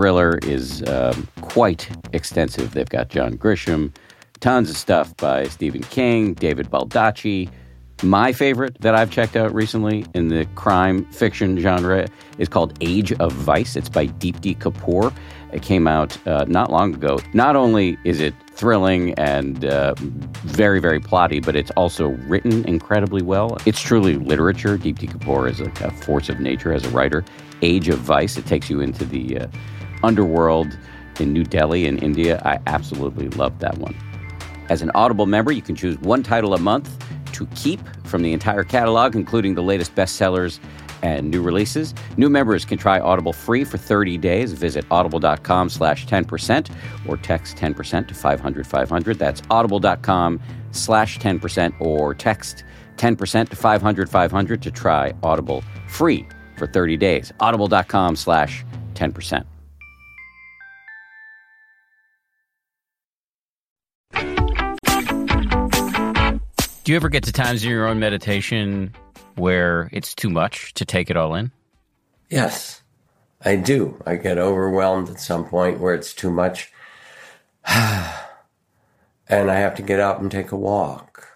[0.43, 2.73] is um, quite extensive.
[2.73, 3.93] They've got John Grisham,
[4.39, 7.49] tons of stuff by Stephen King, David Baldacci.
[8.03, 12.07] My favorite that I've checked out recently in the crime fiction genre
[12.39, 13.75] is called Age of Vice.
[13.75, 15.13] It's by Deepti Kapoor.
[15.53, 17.19] It came out uh, not long ago.
[17.33, 23.21] Not only is it thrilling and uh, very, very plotty, but it's also written incredibly
[23.21, 23.57] well.
[23.65, 24.77] It's truly literature.
[24.77, 27.23] Deepti Kapoor is a, a, force of nature as a writer.
[27.61, 29.47] Age of Vice, it takes you into the uh,
[30.03, 30.77] underworld
[31.19, 32.41] in New Delhi in India.
[32.45, 33.95] I absolutely love that one.
[34.69, 36.97] As an Audible member, you can choose one title a month
[37.33, 40.59] to keep from the entire catalog, including the latest bestsellers
[41.01, 41.93] and new releases.
[42.17, 44.53] New members can try Audible free for 30 days.
[44.53, 46.73] Visit audible.com slash 10%
[47.07, 49.19] or text 10% to 500 500.
[49.19, 50.39] That's audible.com
[50.71, 52.63] slash 10% or text
[52.97, 57.33] 10% to 500 500 to try Audible free for 30 days.
[57.39, 59.50] Audible.com slash 10%.
[66.83, 68.95] Do you ever get to times in your own meditation
[69.35, 71.51] where it's too much to take it all in?
[72.29, 72.81] Yes,
[73.45, 74.01] I do.
[74.05, 76.71] I get overwhelmed at some point where it's too much.
[77.67, 78.09] and
[79.29, 81.27] I have to get up and take a walk.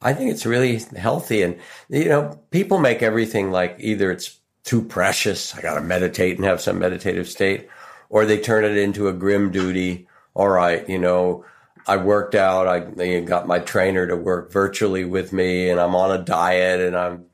[0.00, 1.42] I think it's really healthy.
[1.42, 1.58] And,
[1.90, 6.46] you know, people make everything like either it's too precious, I got to meditate and
[6.46, 7.68] have some meditative state,
[8.08, 10.06] or they turn it into a grim duty.
[10.32, 11.44] All right, you know,
[11.90, 12.68] I worked out.
[12.68, 16.96] I got my trainer to work virtually with me, and I'm on a diet, and
[16.96, 17.26] I'm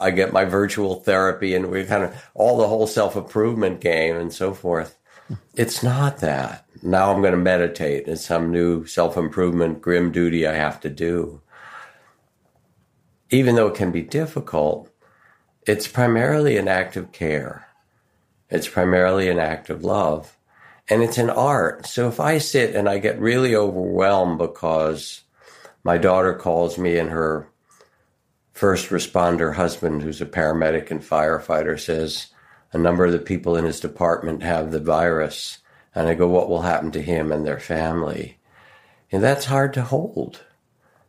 [0.00, 4.16] I get my virtual therapy, and we kind of all the whole self improvement game
[4.16, 4.98] and so forth.
[5.54, 6.66] It's not that.
[6.82, 8.08] Now I'm going to meditate.
[8.08, 11.40] It's some new self improvement grim duty I have to do.
[13.30, 14.90] Even though it can be difficult,
[15.64, 17.68] it's primarily an act of care.
[18.50, 20.35] It's primarily an act of love
[20.88, 21.86] and it's an art.
[21.86, 25.22] So if I sit and I get really overwhelmed because
[25.82, 27.48] my daughter calls me and her
[28.52, 32.28] first responder husband, who's a paramedic and firefighter, says
[32.72, 35.58] a number of the people in his department have the virus.
[35.94, 38.38] And I go, what will happen to him and their family?
[39.10, 40.40] And that's hard to hold.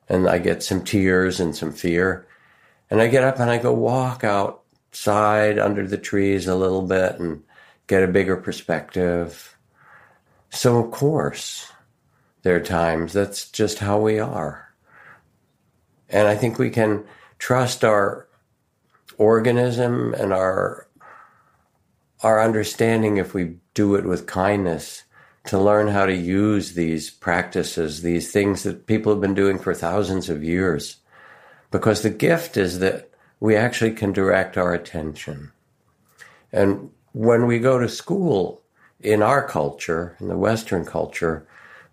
[0.10, 2.28] And I get some tears and some fear.
[2.90, 7.20] And I get up and I go walk outside under the trees a little bit
[7.20, 7.44] and
[7.88, 9.57] get a bigger perspective
[10.50, 11.72] so, of course,
[12.44, 14.74] there are times that's just how we are.
[16.10, 17.04] And I think we can
[17.40, 18.28] trust our
[19.18, 20.88] organism and our
[22.24, 25.04] our understanding if we do it with kindness
[25.46, 29.74] to learn how to use these practices, these things that people have been doing for
[29.74, 30.98] thousands of years.
[31.70, 35.52] Because the gift is that we actually can direct our attention.
[36.52, 38.62] And when we go to school,
[39.02, 41.46] in our culture, in the Western culture,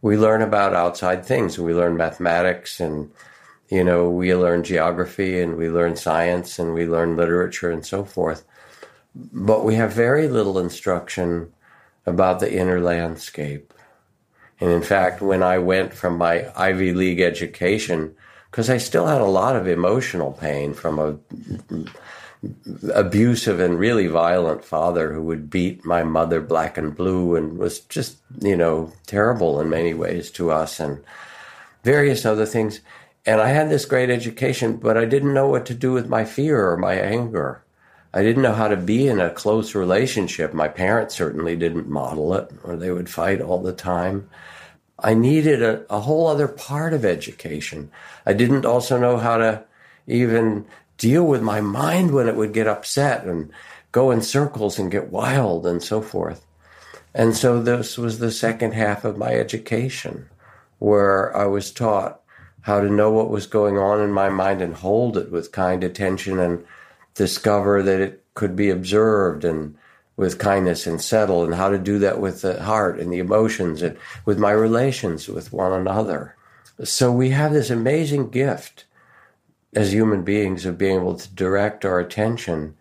[0.03, 1.59] we learn about outside things.
[1.59, 3.11] We learn mathematics and,
[3.69, 8.05] you know, we learn geography and we learn science and we learn literature and so
[8.05, 8.45] forth.
[9.15, 11.53] But we have very little instruction
[12.07, 13.73] about the inner landscape.
[14.61, 18.15] And in fact, when I went from my Ivy League education,
[18.51, 21.19] because I still had a lot of emotional pain from a
[22.95, 27.81] abusive and really violent father who would beat my mother black and blue and was
[27.81, 31.03] just, you know, terrible in many ways to us and
[31.83, 32.81] various other things.
[33.27, 36.25] And I had this great education, but I didn't know what to do with my
[36.25, 37.63] fear or my anger.
[38.13, 40.55] I didn't know how to be in a close relationship.
[40.55, 44.29] My parents certainly didn't model it, or they would fight all the time.
[44.99, 47.91] I needed a, a whole other part of education.
[48.25, 49.65] I didn't also know how to
[50.07, 50.67] even
[50.99, 53.51] deal with my mind when it would get upset and
[53.93, 56.45] go in circles and get wild and so forth.
[57.15, 60.29] And so this was the second half of my education
[60.79, 62.21] where I was taught
[62.63, 65.85] how to know what was going on in my mind and hold it with kind
[65.85, 66.65] attention and
[67.15, 69.77] discover that it could be observed and
[70.17, 73.83] with kindness and settle, and how to do that with the heart and the emotions
[73.83, 76.37] and with my relations with one another.
[76.85, 78.85] So we have this amazing gift
[79.75, 82.77] as human beings of being able to direct our attention.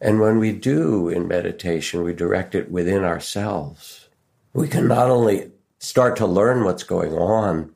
[0.00, 4.08] And when we do in meditation, we direct it within ourselves.
[4.52, 7.74] We can not only start to learn what's going on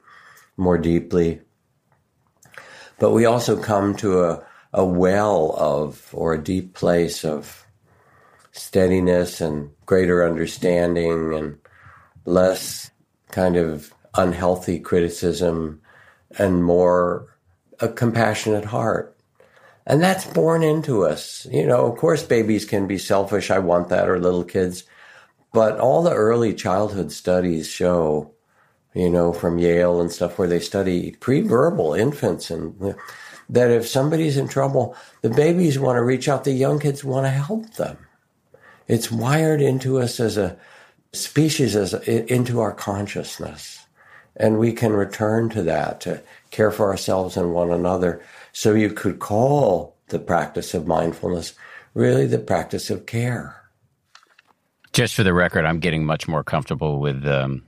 [0.57, 1.41] more deeply,
[2.99, 7.67] but we also come to a, a well of, or a deep place of
[8.53, 11.59] steadiness and greater understanding and
[12.25, 12.91] less
[13.31, 15.81] kind of unhealthy criticism
[16.39, 17.32] and more
[17.83, 19.17] a compassionate heart.
[19.85, 21.47] And that's born into us.
[21.51, 23.51] You know, of course, babies can be selfish.
[23.51, 24.85] I want that, or little kids.
[25.53, 28.33] But all the early childhood studies show,
[28.95, 32.95] you know, from Yale and stuff where they study pre-verbal infants and
[33.49, 37.27] that if somebody's in trouble, the babies want to reach out, the young kids want
[37.27, 37.99] to help them.
[38.89, 40.57] It's wired into us as a
[41.13, 43.85] species, as a, into our consciousness.
[44.37, 46.23] And we can return to that to
[46.53, 48.23] care for ourselves and one another.
[48.53, 51.55] So you could call the practice of mindfulness
[51.95, 53.57] really the practice of care.
[54.93, 57.63] Just for the record, I'm getting much more comfortable with um,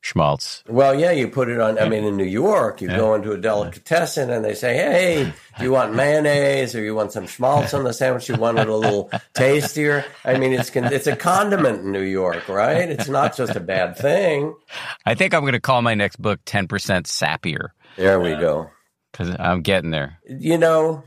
[0.00, 0.64] schmaltz.
[0.66, 1.78] Well, yeah, you put it on.
[1.78, 2.96] I mean, in New York, you yeah.
[2.96, 7.12] go into a delicatessen and they say, "Hey, do you want mayonnaise or you want
[7.12, 8.30] some schmaltz on the sandwich?
[8.30, 12.48] You want it a little tastier?" I mean, it's it's a condiment in New York,
[12.48, 12.88] right?
[12.88, 14.54] It's not just a bad thing.
[15.04, 18.40] I think I'm going to call my next book "10 Percent Sappier." There we uh,
[18.40, 18.70] go.
[19.12, 20.18] Because I'm getting there.
[20.28, 21.04] You know,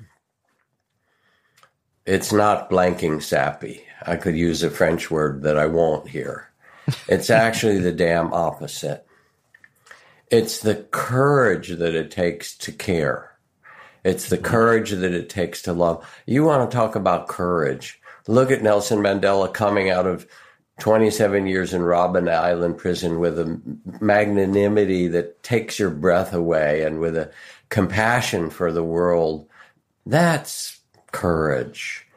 [2.05, 3.85] it's not blanking sappy.
[4.05, 6.49] I could use a French word that I won't here.
[7.07, 9.05] It's actually the damn opposite.
[10.29, 13.31] It's the courage that it takes to care.
[14.03, 14.45] It's the mm-hmm.
[14.45, 16.05] courage that it takes to love.
[16.25, 18.01] You want to talk about courage.
[18.27, 20.27] Look at Nelson Mandela coming out of
[20.79, 23.61] 27 years in Robben Island prison with a
[24.01, 27.31] magnanimity that takes your breath away and with a
[27.69, 29.47] compassion for the world.
[30.05, 30.79] That's
[31.11, 32.07] courage.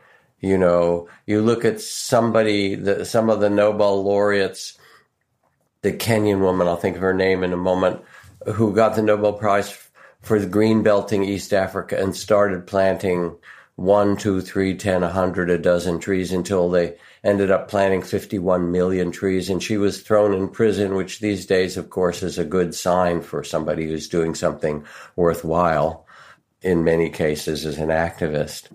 [0.41, 4.79] You know, you look at somebody, the, some of the Nobel laureates,
[5.83, 8.03] the Kenyan woman, I'll think of her name in a moment,
[8.55, 9.77] who got the Nobel Prize
[10.21, 13.37] for the green belting East Africa and started planting
[13.77, 18.73] one, two, three, ten, a hundred, a dozen trees until they ended up planting 51
[18.73, 19.51] million trees.
[19.51, 23.21] And she was thrown in prison, which these days, of course, is a good sign
[23.21, 26.07] for somebody who's doing something worthwhile
[26.63, 28.69] in many cases as an activist.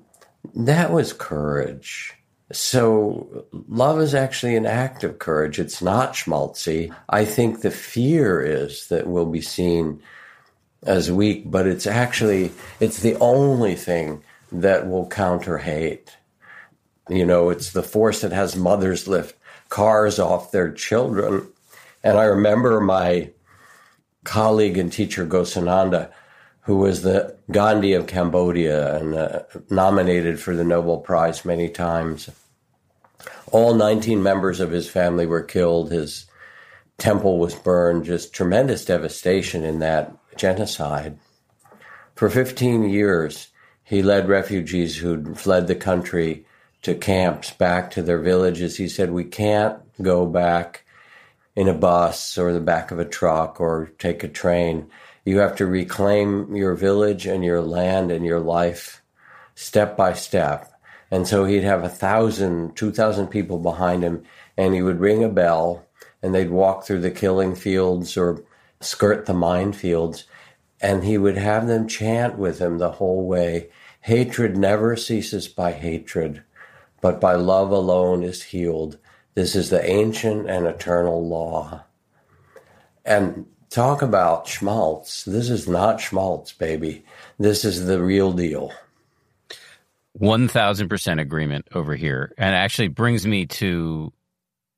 [0.54, 2.14] That was courage.
[2.52, 5.58] So love is actually an act of courage.
[5.58, 6.94] It's not schmaltzy.
[7.10, 10.02] I think the fear is that we'll be seen
[10.84, 16.16] as weak, but it's actually, it's the only thing that will counter hate.
[17.10, 19.38] You know, it's the force that has mothers lift
[19.70, 21.48] cars off their children.
[22.04, 23.32] And I remember my
[24.24, 26.12] colleague and teacher, Ghosananda,
[26.62, 32.30] who was the Gandhi of Cambodia and uh, nominated for the Nobel Prize many times.
[33.52, 35.92] All 19 members of his family were killed.
[35.92, 36.26] His
[36.98, 38.06] temple was burned.
[38.06, 41.18] Just tremendous devastation in that genocide.
[42.16, 43.48] For 15 years,
[43.92, 46.46] he led refugees who'd fled the country
[46.82, 48.78] to camps back to their villages.
[48.78, 50.86] He said, We can't go back
[51.58, 54.90] in a bus or the back of a truck or take a train.
[55.26, 59.02] You have to reclaim your village and your land and your life
[59.56, 60.72] step by step.
[61.12, 64.24] And so he'd have a thousand, two thousand people behind him,
[64.56, 65.86] and he would ring a bell,
[66.24, 68.42] and they'd walk through the killing fields or
[68.80, 70.24] skirt the minefields,
[70.80, 73.68] and he would have them chant with him the whole way.
[74.02, 76.44] Hatred never ceases by hatred,
[77.02, 78.98] but by love alone is healed.
[79.36, 81.84] This is the ancient and eternal law.
[83.06, 85.24] And talk about schmaltz.
[85.24, 87.06] This is not schmaltz, baby.
[87.40, 88.74] This is the real deal.
[90.20, 92.34] 1000% agreement over here.
[92.38, 94.12] And actually brings me to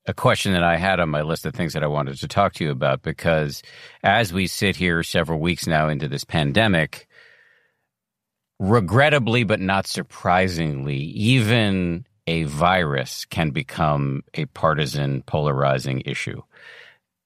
[0.05, 2.53] a question that I had on my list of things that I wanted to talk
[2.55, 3.63] to you about because
[4.03, 7.07] as we sit here several weeks now into this pandemic,
[8.63, 16.41] regrettably but not surprisingly, even a virus can become a partisan polarizing issue.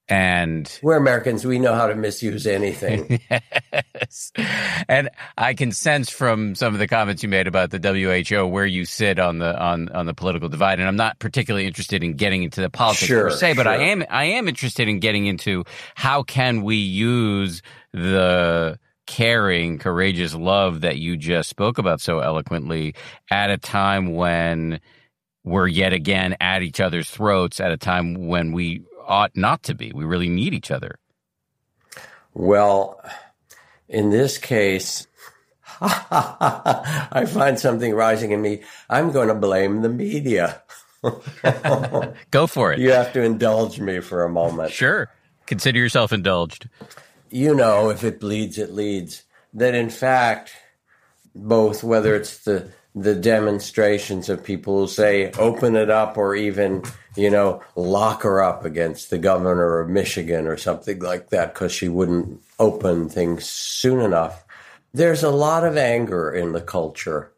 [0.10, 1.46] And we're Americans.
[1.46, 3.20] We know how to misuse anything.
[3.30, 4.32] yes.
[4.88, 8.66] And I can sense from some of the comments you made about the WHO where
[8.66, 10.80] you sit on the on on the political divide.
[10.80, 13.74] And I'm not particularly interested in getting into the politics sure, per se, but sure.
[13.74, 15.66] I am I am interested in getting into
[15.96, 17.62] how can we use
[17.92, 22.93] the caring, courageous love that you just spoke about so eloquently
[23.32, 24.80] at a time when
[25.43, 29.74] we're yet again at each other's throats at a time when we ought not to
[29.74, 29.91] be.
[29.93, 30.99] We really need each other.
[32.34, 33.01] Well,
[33.88, 35.08] in this case,
[35.82, 38.62] I find something rising in me.
[38.89, 40.62] I'm going to blame the media.
[42.32, 42.80] Go for it.
[42.80, 44.72] You have to indulge me for a moment.
[44.72, 45.10] Sure.
[45.45, 46.68] Consider yourself indulged.
[47.30, 49.24] You know, if it bleeds, it leads.
[49.54, 50.52] That in fact,
[51.36, 56.84] both whether it's the the demonstrations of people who say open it up or even
[57.16, 61.72] you know lock her up against the governor of Michigan or something like that because
[61.72, 64.44] she wouldn't open things soon enough.
[64.94, 67.32] There's a lot of anger in the culture.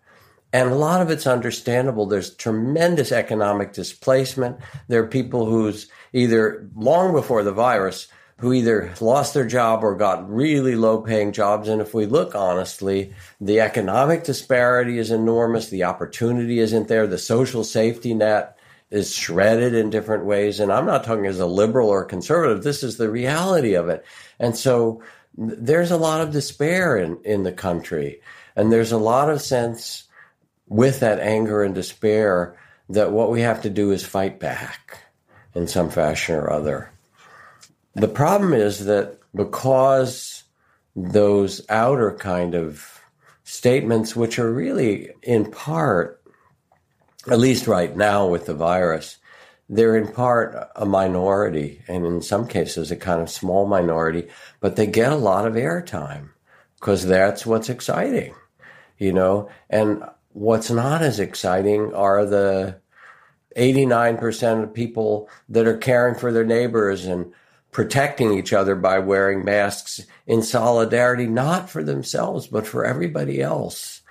[0.51, 2.07] And a lot of it's understandable.
[2.07, 4.57] There's tremendous economic displacement.
[4.87, 8.07] There are people who's either long before the virus
[8.39, 11.67] who either lost their job or got really low paying jobs.
[11.67, 15.69] And if we look honestly, the economic disparity is enormous.
[15.69, 17.05] The opportunity isn't there.
[17.05, 18.57] The social safety net
[18.91, 20.59] is shredded in different ways.
[20.59, 22.63] And I'm not talking as a liberal or conservative.
[22.63, 24.05] This is the reality of it.
[24.39, 25.03] And so
[25.37, 28.21] there's a lot of despair in, in the country.
[28.55, 30.05] And there's a lot of sense
[30.67, 32.57] with that anger and despair
[32.89, 35.03] that what we have to do is fight back
[35.53, 36.91] in some fashion or other.
[37.95, 40.43] The problem is that because
[40.95, 42.99] those outer kind of
[43.43, 46.21] statements, which are really in part,
[47.27, 49.17] at least right now with the virus,
[49.69, 54.27] they're in part a minority, and in some cases, a kind of small minority,
[54.59, 56.29] but they get a lot of airtime
[56.75, 58.33] because that's what's exciting,
[58.97, 59.49] you know?
[59.69, 62.79] And what's not as exciting are the
[63.55, 67.31] 89% of people that are caring for their neighbors and
[67.71, 74.01] protecting each other by wearing masks in solidarity, not for themselves, but for everybody else.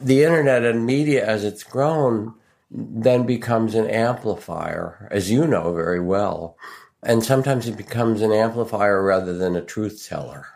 [0.00, 2.34] The internet and media, as it's grown,
[2.70, 6.56] then becomes an amplifier, as you know very well.
[7.02, 10.46] And sometimes it becomes an amplifier rather than a truth teller.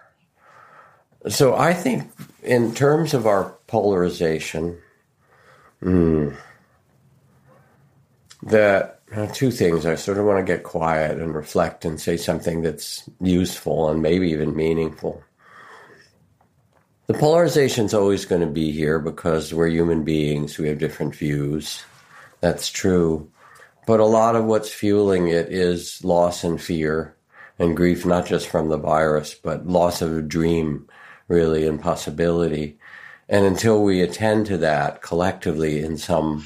[1.28, 2.10] So I think,
[2.42, 4.78] in terms of our polarization,
[5.82, 6.36] mm,
[8.44, 9.86] that Uh, two things.
[9.86, 14.02] I sort of want to get quiet and reflect and say something that's useful and
[14.02, 15.22] maybe even meaningful.
[17.06, 20.58] The polarization is always going to be here because we're human beings.
[20.58, 21.84] We have different views.
[22.40, 23.30] That's true.
[23.86, 27.14] But a lot of what's fueling it is loss and fear
[27.60, 30.88] and grief, not just from the virus, but loss of a dream,
[31.28, 32.76] really, and possibility.
[33.28, 36.44] And until we attend to that collectively in some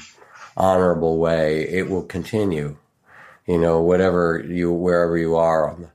[0.57, 2.77] honorable way, it will continue.
[3.47, 5.89] You know, whatever you, wherever you are on the,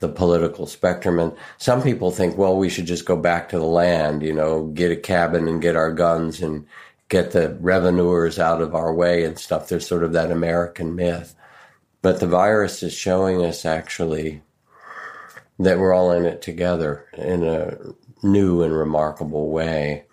[0.00, 1.18] the political spectrum.
[1.18, 4.66] And some people think, well, we should just go back to the land, you know,
[4.66, 6.66] get a cabin and get our guns and
[7.08, 9.68] get the revenuers out of our way and stuff.
[9.68, 11.34] There's sort of that American myth.
[12.02, 14.42] But the virus is showing us actually
[15.58, 17.76] that we're all in it together in a
[18.22, 20.04] new and remarkable way.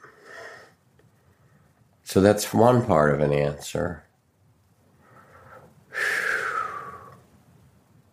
[2.09, 4.03] So that's one part of an answer.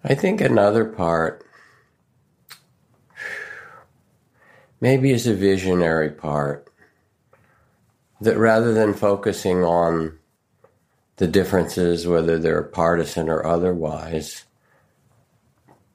[0.05, 1.47] I think another part
[4.83, 6.71] maybe is a visionary part
[8.21, 10.19] that rather than focusing on
[11.17, 14.45] the differences, whether they're partisan or otherwise,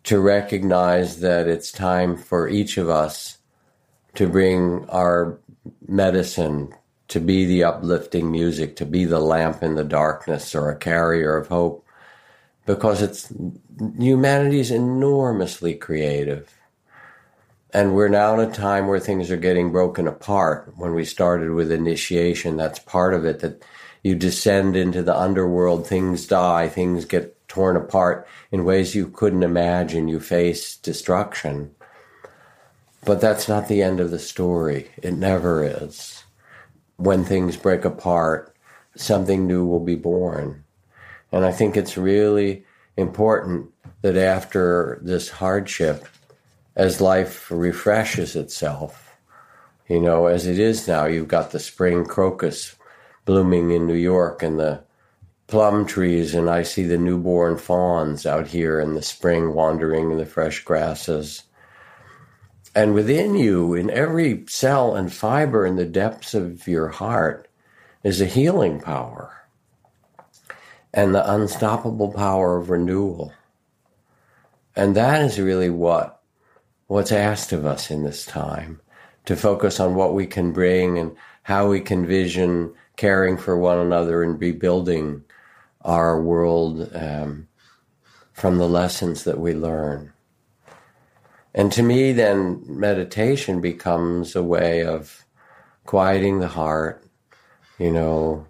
[0.06, 3.38] to recognize that it's time for each of us
[4.16, 5.38] to bring our
[5.88, 6.74] medicine
[7.12, 11.36] to be the uplifting music, to be the lamp in the darkness or a carrier
[11.36, 11.86] of hope,
[12.66, 13.34] because it's
[14.00, 16.54] humanity is enormously creative.
[17.74, 20.72] And we're now in a time where things are getting broken apart.
[20.78, 23.62] When we started with initiation, that's part of it, that
[24.04, 29.44] you descend into the underworld, things die, things get torn apart in ways you couldn't
[29.44, 30.08] imagine.
[30.08, 31.76] You face destruction.
[33.04, 34.92] But that's not the end of the story.
[35.04, 36.21] It never is
[37.02, 38.56] when things break apart,
[38.96, 40.64] something new will be born.
[41.32, 42.64] And I think it's really
[42.96, 43.72] important
[44.02, 46.08] that after this hardship,
[46.76, 49.18] as life refreshes itself,
[49.88, 52.76] you know, as it is now, you've got the spring crocus
[53.26, 54.84] blooming in New York and the
[55.48, 60.18] plum trees, and I see the newborn fawns out here in the spring wandering in
[60.18, 61.44] the fresh grasses.
[62.74, 67.50] And within you, in every cell and fiber in the depths of your heart,
[68.04, 69.46] is a healing power
[70.94, 73.34] and the unstoppable power of renewal.
[74.76, 76.22] And that is really what
[76.88, 78.82] what's asked of us in this time
[79.26, 83.78] to focus on what we can bring and how we can vision caring for one
[83.78, 85.24] another and rebuilding
[85.84, 87.48] our world um,
[88.34, 90.11] from the lessons that we learn.
[91.54, 95.26] And to me, then meditation becomes a way of
[95.86, 97.06] quieting the heart,
[97.78, 98.48] you know,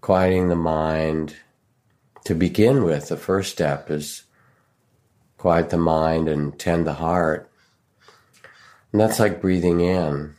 [0.00, 1.36] quieting the mind.
[2.24, 4.24] To begin with, the first step is
[5.38, 7.50] quiet the mind and tend the heart.
[8.92, 10.34] And that's like breathing in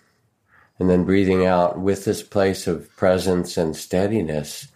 [0.80, 4.70] and then breathing out with this place of presence and steadiness,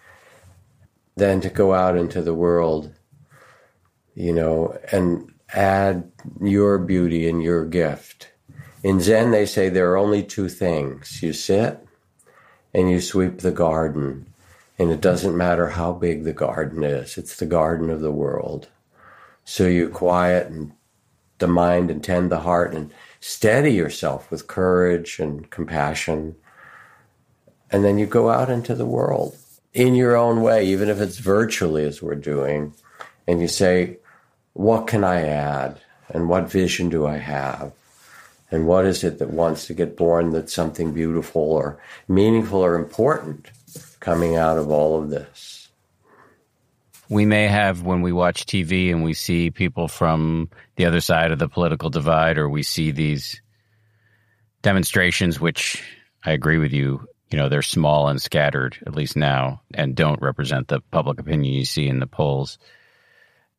[1.16, 2.94] then to go out into the world,
[4.14, 8.30] you know, and add your beauty and your gift.
[8.84, 11.86] In Zen, they say there are only two things you sit
[12.74, 14.26] and you sweep the garden.
[14.80, 18.68] And it doesn't matter how big the garden is, it's the garden of the world.
[19.45, 20.74] So you quiet and
[21.38, 26.36] the mind and tend the heart and steady yourself with courage and compassion.
[27.70, 29.38] And then you go out into the world
[29.74, 32.74] in your own way, even if it's virtually as we're doing.
[33.28, 33.97] And you say,
[34.54, 35.80] what can I add?
[36.10, 37.74] And what vision do I have?
[38.51, 42.76] And what is it that wants to get born that's something beautiful or meaningful or
[42.76, 43.49] important
[43.99, 45.70] coming out of all of this?
[47.10, 51.32] We may have when we watch TV and we see people from the other side
[51.32, 53.41] of the political divide, or we see these
[54.62, 55.84] demonstrations, which
[56.24, 60.22] I agree with you, you know, they're small and scattered, at least now, and don't
[60.22, 62.60] represent the public opinion you see in the polls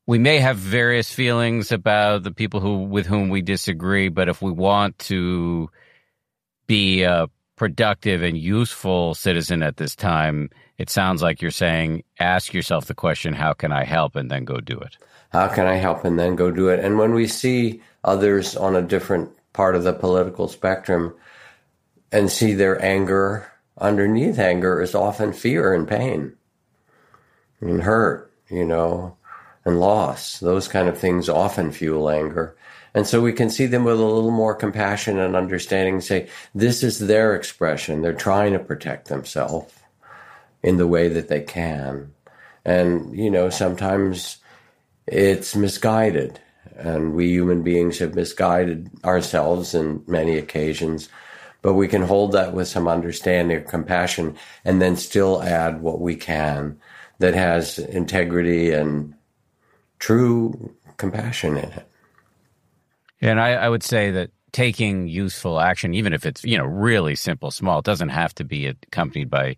[0.06, 4.42] we may have various feelings about the people who with whom we disagree, but if
[4.42, 5.70] we want to
[6.66, 12.52] be a productive and useful citizen at this time, it sounds like you're saying ask
[12.52, 14.98] yourself the question, how can I help, and then go do it.
[15.30, 16.80] How can I help and then go do it?
[16.80, 21.14] And when we see others on a different part of the political spectrum
[22.12, 26.34] and see their anger, underneath anger is often fear and pain
[27.60, 29.16] and hurt, you know
[29.64, 30.40] and loss.
[30.40, 32.56] Those kind of things often fuel anger.
[32.94, 36.28] And so we can see them with a little more compassion and understanding and say,
[36.54, 38.02] this is their expression.
[38.02, 39.72] They're trying to protect themselves
[40.62, 42.12] in the way that they can.
[42.64, 44.38] And, you know, sometimes
[45.06, 46.40] it's misguided.
[46.76, 51.08] And we human beings have misguided ourselves in many occasions.
[51.62, 56.00] But we can hold that with some understanding or compassion and then still add what
[56.00, 56.78] we can
[57.18, 59.14] that has integrity and
[59.98, 61.88] true compassion in it.
[63.20, 67.14] And I, I would say that taking useful action, even if it's you know really
[67.14, 69.56] simple, small, it doesn't have to be accompanied by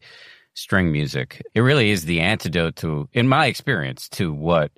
[0.55, 1.43] string music.
[1.55, 4.72] It really is the antidote to, in my experience, to what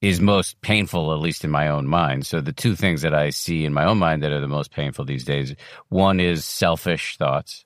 [0.00, 2.26] is most painful, at least in my own mind.
[2.26, 4.70] So the two things that I see in my own mind that are the most
[4.70, 5.54] painful these days,
[5.88, 7.64] one is selfish thoughts.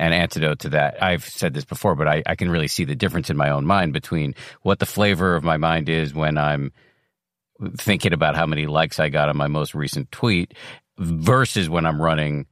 [0.00, 1.02] An antidote to that.
[1.02, 3.66] I've said this before, but I, I can really see the difference in my own
[3.66, 6.72] mind between what the flavor of my mind is when I'm
[7.76, 10.54] thinking about how many likes I got on my most recent tweet
[10.96, 12.46] versus when I'm running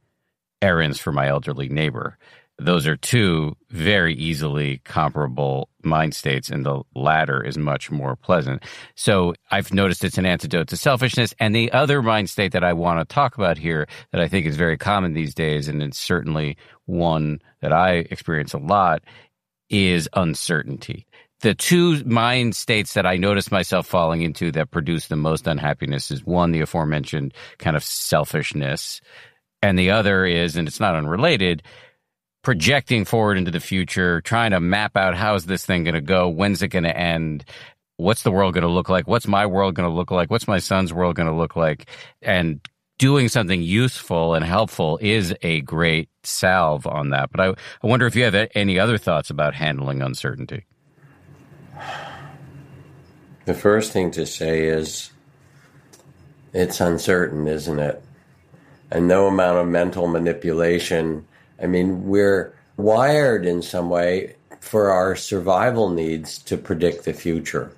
[0.61, 2.19] errands for my elderly neighbor
[2.59, 8.63] those are two very easily comparable mind states, and the latter is much more pleasant.
[8.95, 11.33] So I've noticed it's an antidote to selfishness.
[11.39, 14.45] And the other mind state that I want to talk about here that I think
[14.45, 19.03] is very common these days, and it's certainly one that I experience a lot,
[19.69, 21.05] is uncertainty.
[21.41, 26.11] The two mind states that I notice myself falling into that produce the most unhappiness
[26.11, 28.99] is one, the aforementioned kind of selfishness.
[29.61, 31.63] And the other is, and it's not unrelated,
[32.41, 36.01] projecting forward into the future, trying to map out how is this thing going to
[36.01, 36.29] go?
[36.29, 37.43] When's it going to end?
[37.97, 39.07] What's the world going to look like?
[39.07, 40.29] What's my world going to look like?
[40.29, 41.87] What's my son's world going to look like?
[42.21, 42.61] And
[42.97, 47.31] doing something useful and helpful is a great salve on that.
[47.31, 47.47] But I,
[47.83, 50.65] I wonder if you have any other thoughts about handling uncertainty.
[53.45, 55.09] The first thing to say is
[56.53, 58.03] it's uncertain, isn't it?
[58.91, 61.25] And no amount of mental manipulation
[61.61, 67.71] I mean, we're wired in some way for our survival needs to predict the future.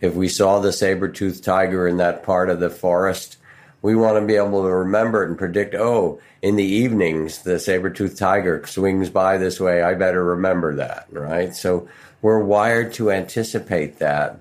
[0.00, 3.38] If we saw the saber-toothed tiger in that part of the forest,
[3.82, 7.58] we want to be able to remember it and predict, oh, in the evenings, the
[7.58, 9.82] saber-toothed tiger swings by this way.
[9.82, 11.54] I better remember that, right?
[11.54, 11.88] So
[12.22, 14.38] we're wired to anticipate that,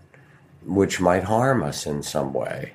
[0.65, 2.73] which might harm us in some way.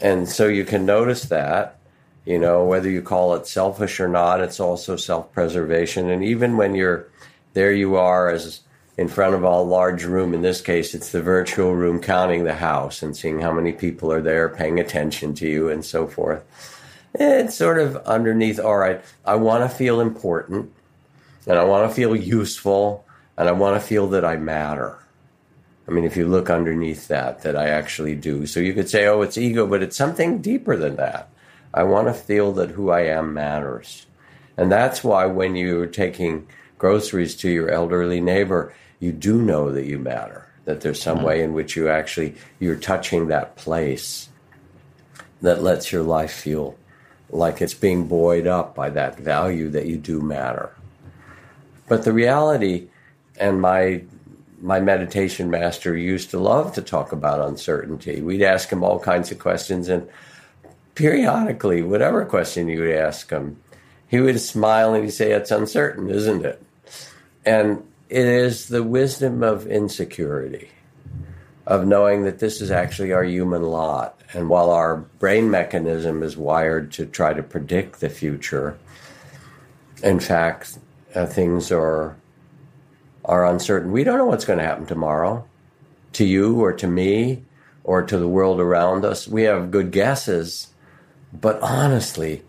[0.00, 1.76] And so you can notice that
[2.24, 6.10] you know, whether you call it selfish or not, it's also self preservation.
[6.10, 7.08] And even when you're
[7.54, 8.60] there, you are as
[8.96, 10.34] in front of a large room.
[10.34, 14.12] In this case, it's the virtual room, counting the house and seeing how many people
[14.12, 16.44] are there, paying attention to you, and so forth.
[17.14, 20.70] It's sort of underneath, all right, I want to feel important
[21.46, 23.04] and I want to feel useful
[23.38, 24.98] and I want to feel that I matter.
[25.88, 28.46] I mean, if you look underneath that, that I actually do.
[28.46, 31.30] So you could say, oh, it's ego, but it's something deeper than that.
[31.72, 34.06] I want to feel that who I am matters.
[34.56, 36.46] And that's why when you're taking
[36.78, 41.26] groceries to your elderly neighbor, you do know that you matter, that there's some mm-hmm.
[41.26, 44.28] way in which you actually, you're touching that place
[45.42, 46.76] that lets your life feel
[47.30, 50.74] like it's being buoyed up by that value that you do matter.
[51.88, 52.88] But the reality,
[53.38, 54.02] and my
[54.62, 58.20] my meditation master used to love to talk about uncertainty.
[58.20, 60.08] We'd ask him all kinds of questions, and
[61.00, 63.58] periodically, whatever question you would ask him,
[64.06, 66.62] he would smile and he'd say, It's uncertain, isn't it?
[67.42, 70.68] And it is the wisdom of insecurity,
[71.66, 74.20] of knowing that this is actually our human lot.
[74.34, 78.76] And while our brain mechanism is wired to try to predict the future,
[80.02, 80.78] in fact,
[81.14, 82.14] uh, things are
[83.24, 83.90] are uncertain.
[83.90, 85.48] We don't know what's going to happen tomorrow
[86.12, 87.44] to you or to me
[87.84, 89.26] or to the world around us.
[89.26, 90.69] We have good guesses,
[91.32, 92.42] but honestly,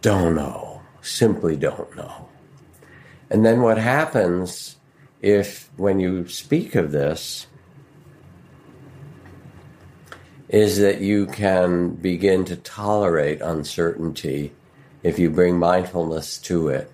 [0.00, 0.82] don't know.
[1.02, 2.28] Simply don't know.
[3.30, 4.76] And then what happens
[5.20, 7.46] if, when you speak of this,
[10.48, 14.52] is that you can begin to tolerate uncertainty
[15.02, 16.90] if you bring mindfulness to it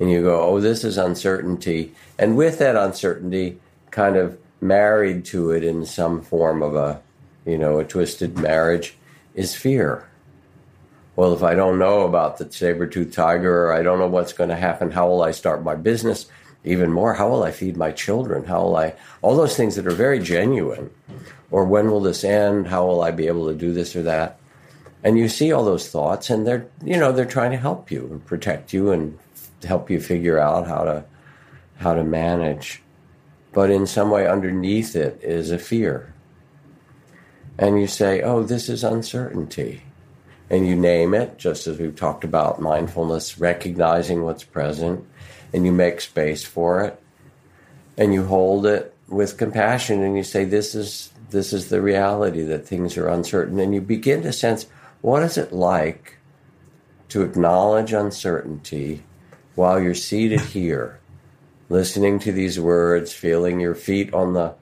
[0.00, 1.94] and you go, oh, this is uncertainty.
[2.18, 3.60] And with that uncertainty,
[3.90, 7.00] kind of married to it in some form of a,
[7.44, 8.95] you know, a twisted marriage,
[9.36, 10.08] is fear.
[11.14, 14.32] Well, if I don't know about the saber tooth tiger, or I don't know what's
[14.32, 16.26] going to happen, how will I start my business?
[16.64, 18.44] Even more, how will I feed my children?
[18.44, 20.90] How will I, all those things that are very genuine.
[21.50, 22.66] Or when will this end?
[22.66, 24.40] How will I be able to do this or that?
[25.04, 28.08] And you see all those thoughts, and they're, you know, they're trying to help you
[28.10, 29.16] and protect you and
[29.64, 31.04] help you figure out how to
[31.76, 32.82] how to manage.
[33.52, 36.12] But in some way underneath it is a fear.
[37.58, 39.82] And you say, "Oh, this is uncertainty."
[40.48, 45.04] And you name it, just as we've talked about mindfulness, recognizing what's present,
[45.52, 47.00] and you make space for it.
[47.98, 52.42] And you hold it with compassion and you say, This is this is the reality
[52.42, 53.58] that things are uncertain.
[53.58, 54.66] And you begin to sense
[55.00, 56.18] what is it like
[57.08, 59.02] to acknowledge uncertainty
[59.54, 61.00] while you're seated here,
[61.68, 64.54] listening to these words, feeling your feet on the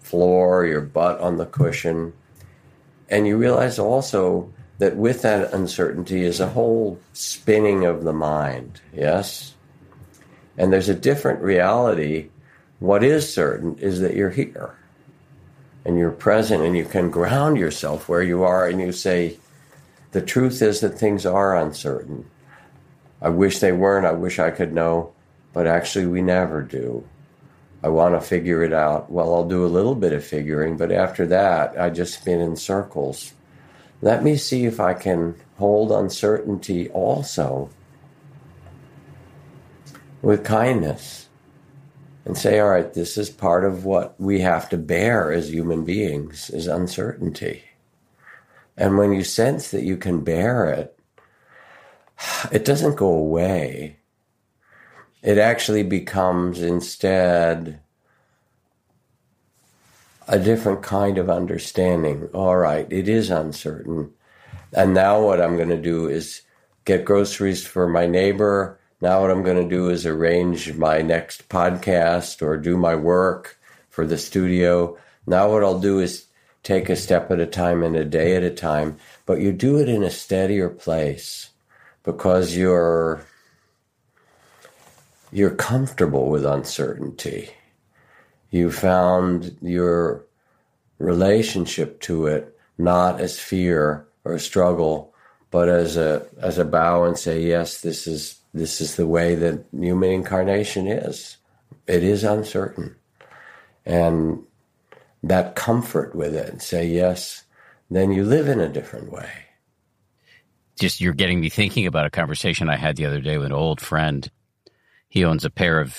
[0.00, 2.12] floor, your butt on the cushion.
[3.12, 8.80] And you realize also that with that uncertainty is a whole spinning of the mind,
[8.90, 9.54] yes?
[10.56, 12.30] And there's a different reality.
[12.80, 14.74] What is certain is that you're here
[15.84, 19.36] and you're present and you can ground yourself where you are and you say,
[20.12, 22.24] the truth is that things are uncertain.
[23.20, 24.06] I wish they weren't.
[24.06, 25.12] I wish I could know,
[25.52, 27.06] but actually, we never do.
[27.82, 29.10] I want to figure it out.
[29.10, 32.56] Well, I'll do a little bit of figuring, but after that, I just spin in
[32.56, 33.32] circles.
[34.00, 37.70] Let me see if I can hold uncertainty also
[40.22, 41.28] with kindness
[42.24, 45.84] and say, all right, this is part of what we have to bear as human
[45.84, 47.64] beings is uncertainty.
[48.76, 50.98] And when you sense that you can bear it,
[52.52, 53.98] it doesn't go away.
[55.22, 57.80] It actually becomes instead
[60.26, 62.28] a different kind of understanding.
[62.32, 64.12] All right, it is uncertain.
[64.72, 66.42] And now what I'm going to do is
[66.84, 68.80] get groceries for my neighbor.
[69.00, 73.58] Now what I'm going to do is arrange my next podcast or do my work
[73.90, 74.96] for the studio.
[75.26, 76.26] Now what I'll do is
[76.62, 78.96] take a step at a time and a day at a time,
[79.26, 81.50] but you do it in a steadier place
[82.02, 83.24] because you're
[85.32, 87.50] you're comfortable with uncertainty.
[88.50, 90.26] You found your
[90.98, 95.14] relationship to it not as fear or struggle,
[95.50, 99.34] but as a as a bow and say, yes, this is this is the way
[99.34, 101.38] that human incarnation is.
[101.86, 102.94] It is uncertain.
[103.86, 104.44] And
[105.22, 107.44] that comfort with it and say yes,
[107.90, 109.30] then you live in a different way
[110.80, 113.52] just you're getting me thinking about a conversation I had the other day with an
[113.52, 114.28] old friend.
[115.12, 115.94] He owns a pair of,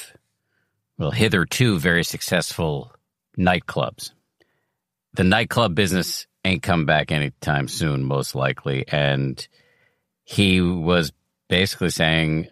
[0.98, 2.92] well, hitherto very successful
[3.38, 4.12] nightclubs.
[5.14, 8.86] The nightclub business ain't come back anytime soon, most likely.
[8.88, 9.48] And
[10.24, 11.14] he was
[11.48, 12.48] basically saying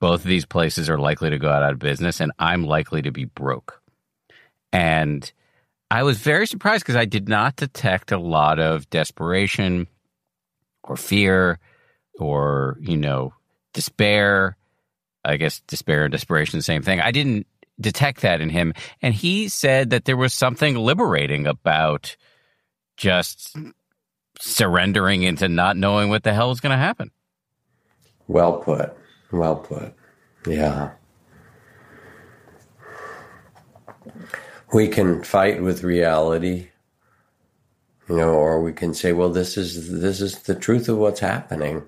[0.00, 3.12] both of these places are likely to go out of business and I'm likely to
[3.12, 3.80] be broke.
[4.72, 5.32] And
[5.92, 9.86] I was very surprised because I did not detect a lot of desperation
[10.82, 11.60] or fear
[12.18, 13.32] or, you know,
[13.72, 14.56] despair.
[15.24, 17.00] I guess despair and desperation, same thing.
[17.00, 17.46] I didn't
[17.80, 18.74] detect that in him.
[19.02, 22.16] And he said that there was something liberating about
[22.96, 23.56] just
[24.38, 27.10] surrendering into not knowing what the hell is going to happen.
[28.28, 28.96] Well put.
[29.32, 29.94] Well put.
[30.46, 30.92] Yeah.
[34.72, 36.68] We can fight with reality,
[38.08, 41.20] you know, or we can say, well, this is, this is the truth of what's
[41.20, 41.84] happening.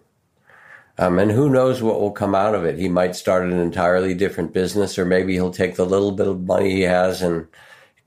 [0.99, 2.78] Um, and who knows what will come out of it?
[2.78, 6.44] He might start an entirely different business, or maybe he'll take the little bit of
[6.44, 7.47] money he has and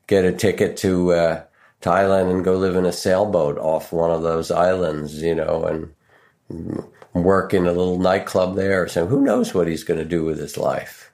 [0.07, 1.43] get a ticket to uh,
[1.81, 5.65] Thailand and go live in a sailboat off one of those islands, you know,
[6.49, 6.83] and
[7.13, 8.87] work in a little nightclub there.
[8.87, 11.11] So who knows what he's going to do with his life?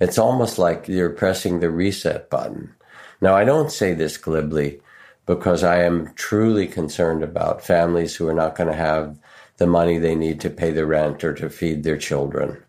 [0.00, 2.74] It's almost like you're pressing the reset button.
[3.20, 4.80] Now, I don't say this glibly
[5.26, 9.18] because I am truly concerned about families who are not going to have
[9.58, 12.62] the money they need to pay the rent or to feed their children.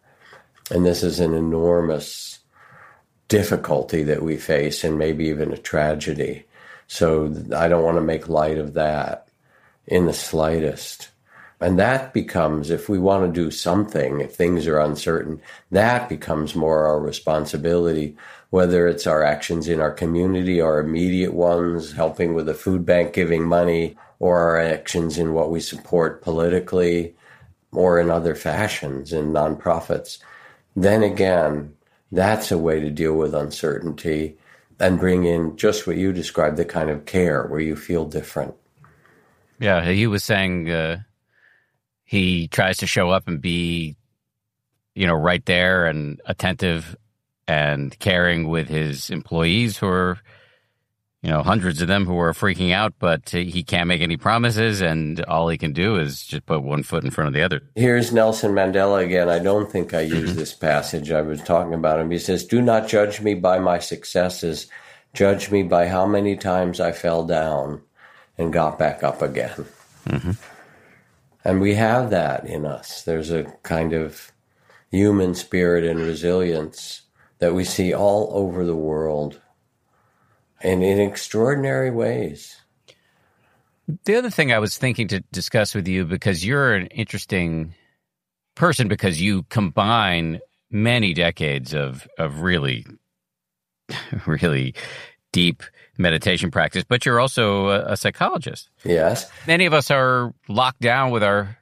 [0.70, 2.40] And this is an enormous
[3.28, 6.46] difficulty that we face and maybe even a tragedy.
[6.88, 9.30] So I don't want to make light of that
[9.88, 11.10] in the slightest.
[11.62, 16.56] And that becomes, if we want to do something, if things are uncertain, that becomes
[16.56, 18.16] more our responsibility,
[18.50, 23.14] whether it's our actions in our community, our immediate ones, helping with the food bank,
[23.14, 27.16] giving money, or our actions in what we support politically
[27.72, 30.20] or in other fashions in nonprofits,
[30.76, 31.74] then again,
[32.12, 34.38] that's a way to deal with uncertainty
[34.80, 38.56] and bring in just what you described the kind of care where you feel different.
[39.60, 41.00] Yeah, he was saying uh,
[42.06, 43.98] he tries to show up and be,
[44.96, 46.96] you know, right there and attentive
[47.48, 50.18] and caring with his employees who are
[51.22, 54.80] you know, hundreds of them who are freaking out, but he can't make any promises,
[54.80, 57.62] and all he can do is just put one foot in front of the other.
[57.76, 59.28] Here's Nelson Mandela again.
[59.28, 61.12] I don't think I used this passage.
[61.12, 62.10] I was talking about him.
[62.10, 64.68] He says, Do not judge me by my successes,
[65.14, 67.82] judge me by how many times I fell down
[68.38, 69.66] and got back up again.
[70.08, 70.32] Mm-hmm.
[71.44, 73.04] And we have that in us.
[73.04, 74.32] There's a kind of
[74.90, 77.02] human spirit and resilience
[77.40, 79.42] that we see all over the world
[80.62, 82.58] and in extraordinary ways.
[84.06, 87.74] The other thing I was thinking to discuss with you, because you're an interesting
[88.56, 90.40] person, because you combine
[90.70, 92.86] many decades of of really,
[94.28, 94.76] really
[95.32, 95.64] deep
[95.98, 98.70] meditation practice, but you're also a, a psychologist.
[98.84, 99.30] Yes.
[99.48, 101.58] Many of us are locked down with our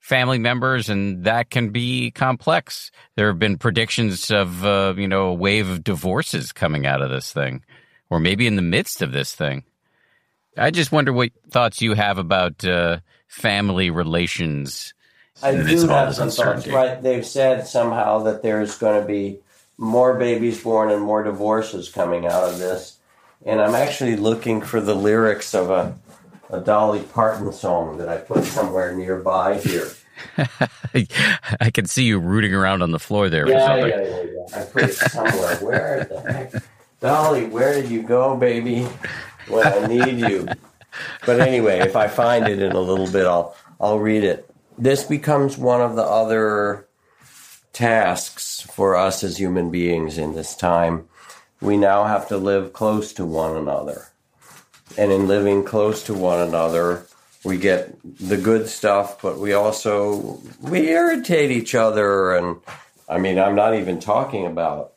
[0.00, 2.90] family members, and that can be complex.
[3.16, 7.10] There have been predictions of, uh, you know, a wave of divorces coming out of
[7.10, 7.62] this thing
[8.10, 9.64] or maybe in the midst of this thing.
[10.56, 14.94] I just wonder what thoughts you have about uh, family relations.
[15.42, 16.66] I do have some thoughts.
[16.66, 19.40] Right, they've said somehow that there's going to be
[19.76, 22.98] more babies born and more divorces coming out of this,
[23.44, 25.98] and I'm actually looking for the lyrics of a,
[26.48, 29.90] a Dolly Parton song that I put somewhere nearby here.
[31.60, 33.46] I can see you rooting around on the floor there.
[33.46, 34.60] Yeah, yeah, yeah, yeah.
[34.60, 35.56] I put it somewhere.
[35.56, 36.62] Where the heck?
[37.00, 38.86] Dolly, where did you go, baby?
[39.48, 40.48] When I need you.
[41.24, 44.50] But anyway, if I find it in a little bit, I'll I'll read it.
[44.78, 46.88] This becomes one of the other
[47.72, 51.06] tasks for us as human beings in this time.
[51.60, 54.08] We now have to live close to one another.
[54.96, 57.06] And in living close to one another,
[57.44, 62.56] we get the good stuff, but we also we irritate each other and
[63.08, 64.94] I mean, I'm not even talking about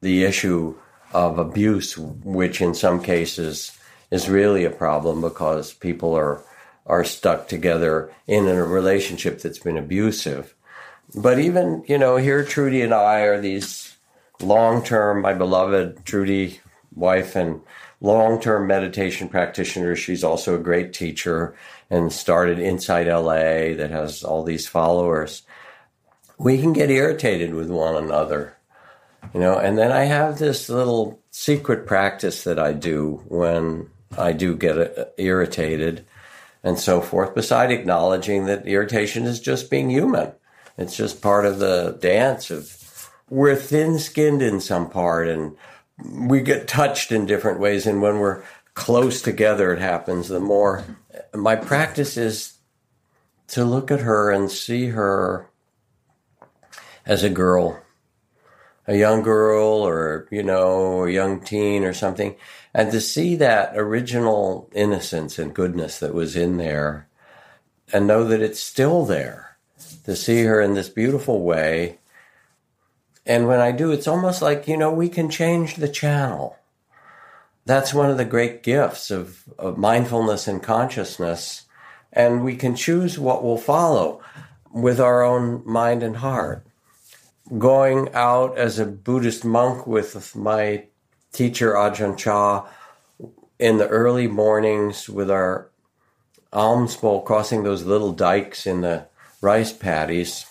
[0.00, 0.76] the issue
[1.16, 3.72] of abuse, which in some cases
[4.10, 6.42] is really a problem because people are
[6.84, 10.54] are stuck together in a relationship that's been abusive.
[11.16, 13.96] But even, you know, here Trudy and I are these
[14.40, 16.60] long term, my beloved Trudy
[16.94, 17.62] wife and
[18.00, 19.96] long term meditation practitioner.
[19.96, 21.56] She's also a great teacher
[21.90, 25.42] and started InsightLA that has all these followers.
[26.38, 28.55] We can get irritated with one another
[29.34, 34.32] you know and then i have this little secret practice that i do when i
[34.32, 36.04] do get uh, irritated
[36.66, 40.32] and so forth beside acknowledging that irritation is just being human.
[40.76, 45.56] It's just part of the dance of we're thin skinned in some part and
[46.04, 48.42] we get touched in different ways and when we're
[48.74, 50.84] close together it happens the more.
[51.32, 52.54] My practice is
[53.48, 55.48] to look at her and see her
[57.06, 57.80] as a girl
[58.86, 62.36] a young girl or, you know, a young teen or something.
[62.74, 67.08] And to see that original innocence and goodness that was in there
[67.92, 69.56] and know that it's still there,
[70.04, 71.98] to see her in this beautiful way
[73.26, 76.56] And when I do, it's almost like, you know, we can change the channel.
[77.64, 81.64] That's one of the great gifts of, of mindfulness and consciousness.
[82.12, 84.22] And we can choose what will follow
[84.72, 86.64] with our own mind and heart.
[87.58, 90.86] Going out as a Buddhist monk with my
[91.32, 92.66] teacher Ajahn Chah
[93.58, 95.70] in the early mornings with our
[96.52, 99.06] alms bowl, crossing those little dikes in the
[99.40, 100.46] rice paddies.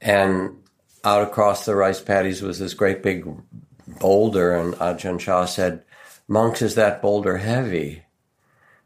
[0.00, 0.62] And
[1.04, 3.26] out across the rice paddies was this great big
[3.86, 5.84] boulder, and Ajahn Chah said,
[6.26, 8.02] Monks, is that boulder heavy?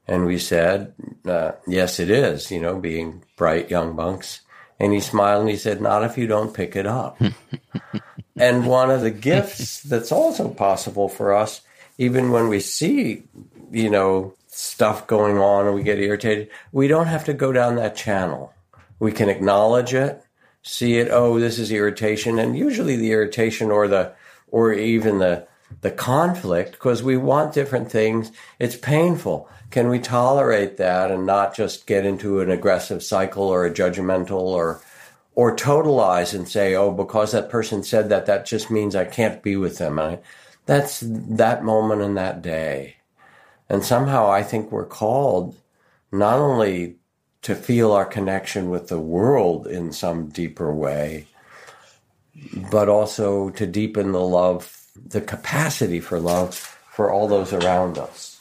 [0.06, 0.94] And we said,
[1.24, 4.40] uh, Yes, it is, you know, being bright young monks.
[4.80, 7.20] And he smiled and he said, Not if you don't pick it up.
[8.36, 11.60] and one of the gifts that's also possible for us,
[11.98, 13.24] even when we see,
[13.70, 17.76] you know, stuff going on and we get irritated, we don't have to go down
[17.76, 18.52] that channel.
[18.98, 20.22] We can acknowledge it,
[20.62, 22.38] see it, oh, this is irritation.
[22.38, 24.12] And usually the irritation or the,
[24.48, 25.46] or even the,
[25.80, 28.30] the conflict, because we want different things.
[28.58, 29.48] It's painful.
[29.72, 34.42] Can we tolerate that and not just get into an aggressive cycle or a judgmental
[34.42, 34.82] or,
[35.34, 39.42] or totalize and say, oh, because that person said that, that just means I can't
[39.42, 39.98] be with them.
[39.98, 40.18] I,
[40.66, 42.96] that's that moment in that day.
[43.70, 45.56] And somehow I think we're called
[46.12, 46.96] not only
[47.40, 51.26] to feel our connection with the world in some deeper way,
[52.70, 58.31] but also to deepen the love, the capacity for love for all those around us.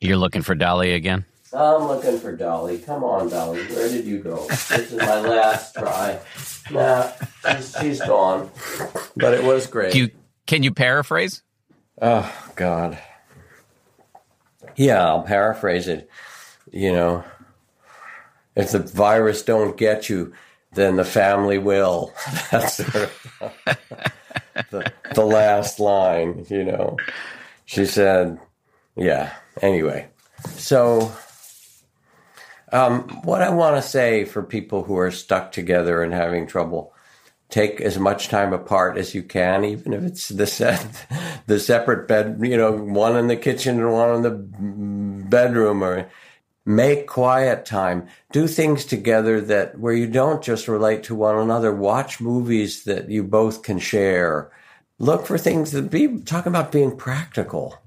[0.00, 1.26] You're looking for Dolly again?
[1.52, 2.78] I'm looking for Dolly.
[2.78, 3.62] Come on, Dolly.
[3.64, 4.46] Where did you go?
[4.46, 6.18] This is my last try.
[6.70, 7.10] Nah,
[7.56, 8.50] she's, she's gone.
[9.16, 9.94] But it was great.
[9.94, 10.10] You,
[10.46, 11.42] can you paraphrase?
[12.00, 12.98] Oh, God.
[14.76, 16.08] Yeah, I'll paraphrase it.
[16.72, 17.24] You know,
[18.54, 20.32] if the virus don't get you,
[20.72, 22.14] then the family will.
[22.50, 23.10] That's the,
[24.70, 26.96] the, the last line, you know.
[27.66, 28.38] She said,
[28.96, 30.08] yeah, anyway.
[30.56, 31.12] So,
[32.72, 36.94] um, what I want to say for people who are stuck together and having trouble,
[37.48, 41.06] take as much time apart as you can, even if it's the set,
[41.46, 46.08] the separate bed, you know, one in the kitchen and one in the bedroom, or
[46.64, 48.06] make quiet time.
[48.32, 51.74] Do things together that where you don't just relate to one another.
[51.74, 54.50] Watch movies that you both can share.
[54.98, 57.79] Look for things that be talk about being practical,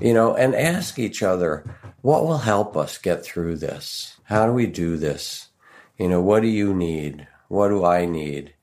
[0.00, 1.64] you know, and ask each other
[2.02, 4.16] what will help us get through this.
[4.24, 5.48] How do we do this?
[5.98, 7.26] You know, what do you need?
[7.48, 8.54] What do I need?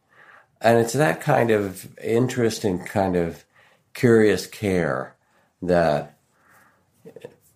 [0.60, 3.46] And it's that kind of interest and kind of
[3.94, 5.16] curious care
[5.62, 6.18] that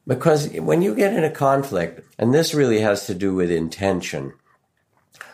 [0.08, 4.34] because when you get in a conflict, and this really has to do with intention,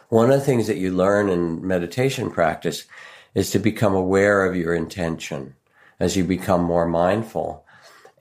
[0.09, 2.85] one of the things that you learn in meditation practice
[3.33, 5.55] is to become aware of your intention
[5.99, 7.65] as you become more mindful.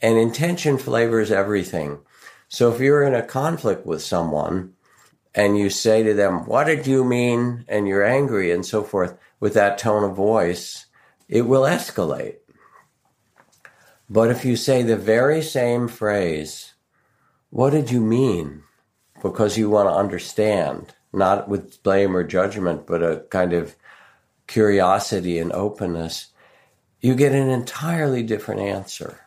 [0.03, 2.01] And intention flavors everything.
[2.49, 4.74] So if you're in a conflict with someone
[5.34, 7.64] and you say to them, What did you mean?
[7.68, 10.86] and you're angry and so forth with that tone of voice,
[11.28, 12.36] it will escalate.
[14.09, 16.74] But if you say the very same phrase,
[17.51, 18.62] what did you mean?
[19.22, 23.74] Because you want to understand, not with blame or judgment, but a kind of
[24.47, 26.28] curiosity and openness,
[27.01, 29.25] you get an entirely different answer.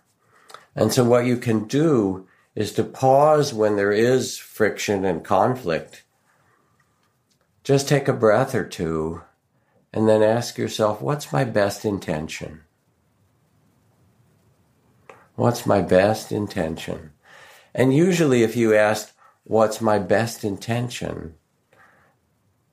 [0.80, 6.03] And so what you can do is to pause when there is friction and conflict.
[7.63, 9.21] Just take a breath or two
[9.93, 12.61] and then ask yourself, what's my best intention?
[15.36, 17.11] What's my best intention?
[17.75, 19.13] And usually, if you ask,
[19.49, 21.34] What's my best intention?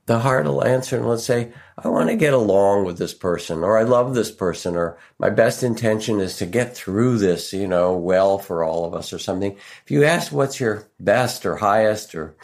[0.06, 3.62] The heart will answer and let's say, I want to get along with this person,
[3.62, 7.68] or I love this person, or my best intention is to get through this, you
[7.68, 9.52] know, well for all of us, or something.
[9.84, 12.34] If you ask what's your best or highest, or,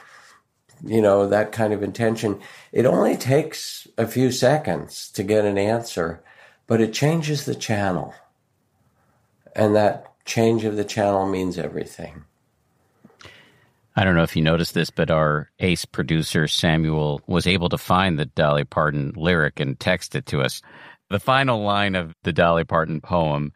[0.84, 2.40] you know, that kind of intention,
[2.72, 6.22] it only takes a few seconds to get an answer,
[6.66, 8.12] but it changes the channel.
[9.54, 12.24] And that change of the channel means everything.
[13.94, 17.78] I don't know if you noticed this, but our ace producer, Samuel, was able to
[17.78, 20.62] find the Dolly Parton lyric and text it to us.
[21.10, 23.52] The final line of the Dolly Parton poem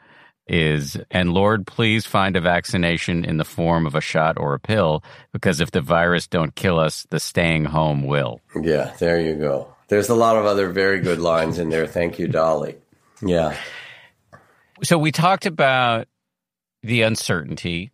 [0.47, 4.61] is, And Lord, please find a vaccination in the form of a shot or a
[4.61, 8.41] pill, because if the virus don't kill us, the staying home will.
[8.61, 9.75] Yeah, there you go.
[9.89, 11.87] There's a lot of other very good lines in there.
[11.87, 12.77] Thank you, Dolly.
[13.23, 13.57] Yeah.
[14.83, 16.09] So we talked about
[16.83, 17.91] the uncertainty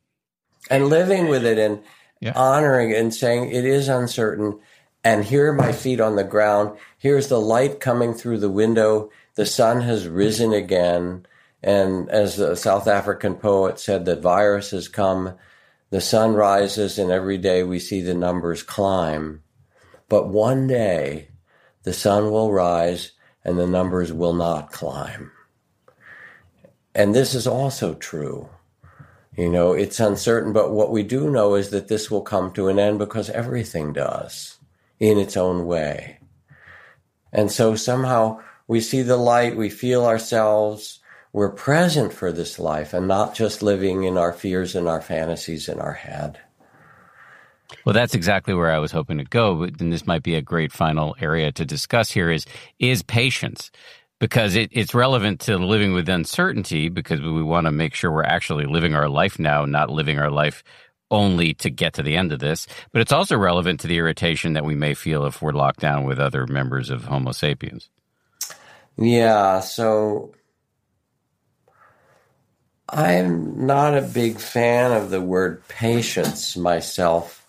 [0.71, 1.83] and living with it and
[2.23, 2.33] yeah.
[2.35, 4.59] honoring and saying it is uncertain
[5.05, 6.79] and here are my feet on the ground.
[6.99, 9.11] Here's the light coming through the window.
[9.35, 11.27] The sun has risen again.
[11.63, 15.35] And as the South African poet said, the virus has come.
[15.91, 19.43] The sun rises, and every day we see the numbers climb.
[20.09, 21.29] But one day,
[21.83, 23.13] the sun will rise
[23.45, 25.33] and the numbers will not climb.
[26.95, 28.49] And this is also true.
[29.37, 32.69] You know, it's uncertain, but what we do know is that this will come to
[32.69, 34.59] an end because everything does
[35.01, 36.19] in its own way.
[37.33, 41.01] And so somehow we see the light, we feel ourselves,
[41.33, 45.67] we're present for this life and not just living in our fears and our fantasies
[45.67, 46.39] in our head.
[47.87, 50.73] Well, that's exactly where I was hoping to go, and this might be a great
[50.73, 52.45] final area to discuss here is
[52.79, 53.71] is patience
[54.23, 58.23] because it, it's relevant to living with uncertainty because we want to make sure we're
[58.23, 60.63] actually living our life now, not living our life
[61.11, 62.69] only to get to the end of this.
[62.93, 66.05] But it's also relevant to the irritation that we may feel if we're locked down
[66.05, 67.91] with other members of Homo sapiens.
[68.97, 70.33] Yeah, so
[72.89, 77.42] I'm not a big fan of the word patience myself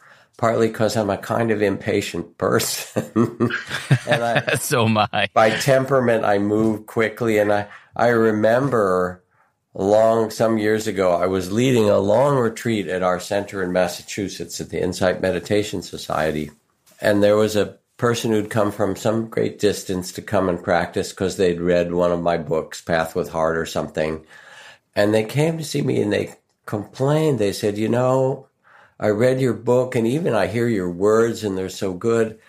[0.44, 3.06] partly because I'm a kind of impatient person.
[4.06, 5.30] and I, so am I.
[5.34, 7.38] By temperament, I move quickly.
[7.38, 9.24] And I, I remember
[9.74, 14.60] long, some years ago, I was leading a long retreat at our center in Massachusetts
[14.60, 16.52] at the Insight Meditation Society.
[17.00, 21.12] And there was a person who'd come from some great distance to come and practice
[21.12, 24.26] because they'd read one of my books, Path with Heart or something.
[24.94, 26.36] And they came to see me and they
[26.66, 27.40] complained.
[27.40, 28.50] They said, you know,
[29.00, 32.40] I read your book and even I hear your words and they're so good.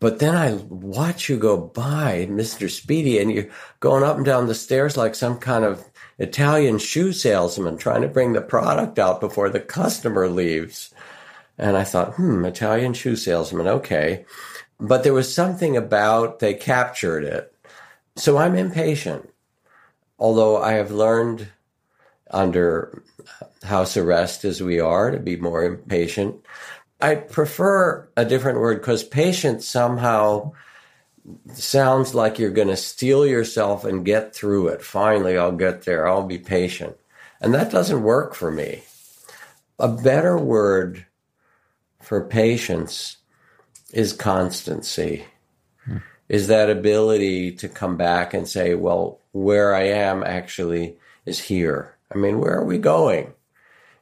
[0.00, 2.70] But then I watch you go by, Mr.
[2.70, 3.48] Speedy, and you're
[3.80, 5.84] going up and down the stairs like some kind of
[6.18, 10.94] Italian shoe salesman trying to bring the product out before the customer leaves.
[11.58, 14.24] And I thought, hmm, Italian shoe salesman, okay.
[14.78, 17.52] But there was something about they captured it.
[18.14, 19.28] So I'm impatient.
[20.18, 21.48] Although I have learned
[22.30, 23.02] under
[23.62, 26.36] house arrest as we are to be more impatient.
[27.00, 30.52] I prefer a different word because patient somehow
[31.52, 34.82] sounds like you're going to steel yourself and get through it.
[34.82, 36.08] Finally, I'll get there.
[36.08, 36.96] I'll be patient.
[37.40, 38.82] And that doesn't work for me.
[39.78, 41.06] A better word
[42.00, 43.18] for patience
[43.92, 45.24] is constancy,
[45.84, 45.98] hmm.
[46.28, 51.94] is that ability to come back and say, well, where I am actually is here.
[52.12, 53.34] I mean, where are we going?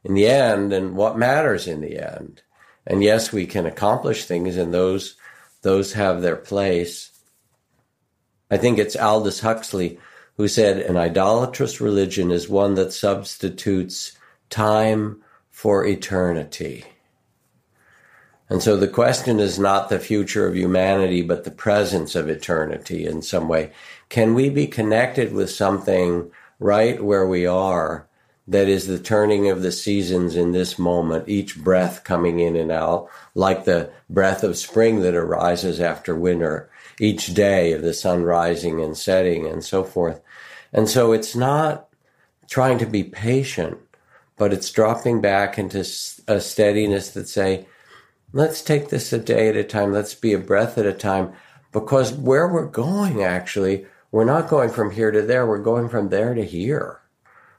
[0.06, 2.40] in the end and what matters in the end.
[2.86, 5.16] And yes, we can accomplish things and those,
[5.62, 7.10] those have their place.
[8.48, 9.98] I think it's Aldous Huxley
[10.36, 14.16] who said an idolatrous religion is one that substitutes
[14.48, 16.84] time for eternity.
[18.48, 23.06] And so the question is not the future of humanity, but the presence of eternity
[23.06, 23.72] in some way.
[24.08, 28.06] Can we be connected with something right where we are
[28.48, 32.70] that is the turning of the seasons in this moment, each breath coming in and
[32.70, 38.22] out, like the breath of spring that arises after winter, each day of the sun
[38.22, 40.20] rising and setting and so forth.
[40.72, 41.88] And so it's not
[42.48, 43.78] trying to be patient,
[44.36, 45.80] but it's dropping back into
[46.28, 47.66] a steadiness that say,
[48.32, 49.92] let's take this a day at a time.
[49.92, 51.32] Let's be a breath at a time.
[51.72, 53.86] Because where we're going, actually,
[54.16, 55.46] we're not going from here to there.
[55.46, 57.02] We're going from there to here.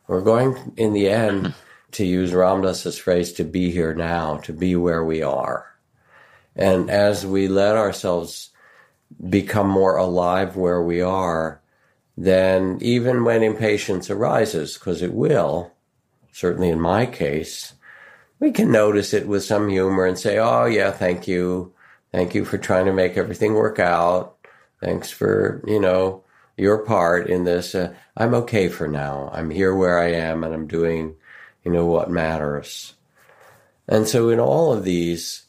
[0.07, 1.53] We're going in the end
[1.91, 5.71] to use Ram Dass's phrase to be here now, to be where we are.
[6.55, 8.49] And as we let ourselves
[9.29, 11.61] become more alive where we are,
[12.17, 15.71] then even when impatience arises, because it will,
[16.31, 17.75] certainly in my case,
[18.39, 21.71] we can notice it with some humor and say, Oh, yeah, thank you.
[22.11, 24.37] Thank you for trying to make everything work out.
[24.81, 26.23] Thanks for, you know,
[26.57, 27.75] your part in this.
[27.75, 29.29] Uh, I'm okay for now.
[29.31, 31.15] I'm here where I am and I'm doing,
[31.63, 32.95] you know, what matters.
[33.87, 35.43] And so in all of these,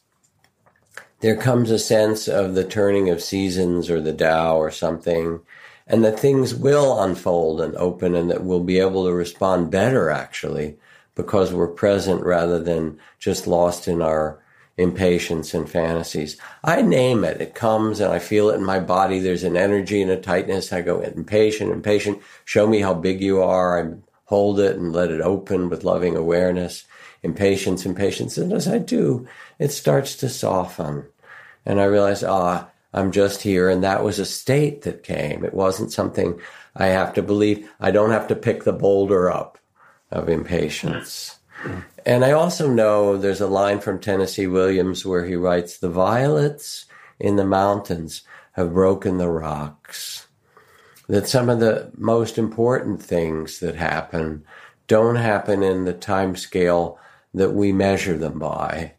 [1.19, 5.41] there comes a sense of the turning of seasons or the Tao or something,
[5.85, 10.09] and that things will unfold and open and that we'll be able to respond better
[10.09, 10.77] actually
[11.15, 14.39] because we're present rather than just lost in our
[14.79, 16.37] impatience and fantasies.
[16.63, 17.41] I name it.
[17.41, 19.19] It comes and I feel it in my body.
[19.19, 20.71] There's an energy and a tightness.
[20.71, 22.21] I go impatient, impatient.
[22.45, 23.83] Show me how big you are.
[23.83, 23.93] I
[24.25, 26.85] hold it and let it open with loving awareness.
[27.23, 28.37] Impatience, impatience.
[28.37, 29.27] And as I do,
[29.59, 31.05] it starts to soften.
[31.65, 33.69] And I realize, ah, I'm just here.
[33.69, 35.43] And that was a state that came.
[35.43, 36.39] It wasn't something
[36.75, 37.69] I have to believe.
[37.81, 39.59] I don't have to pick the boulder up
[40.09, 41.37] of impatience.
[42.09, 46.85] And I also know there's a line from Tennessee Williams where he writes, The violets
[47.19, 48.23] in the mountains
[48.53, 50.25] have broken the rocks.
[51.07, 54.43] That some of the most important things that happen
[54.87, 56.97] don't happen in the time scale
[57.35, 58.93] that we measure them by.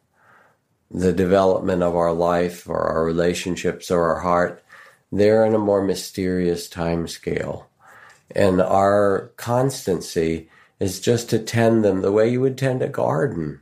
[0.88, 4.62] The development of our life or our relationships or our heart,
[5.10, 7.68] they're in a more mysterious time scale.
[8.36, 10.48] And our constancy
[10.80, 13.60] is just to tend them the way you would tend a garden.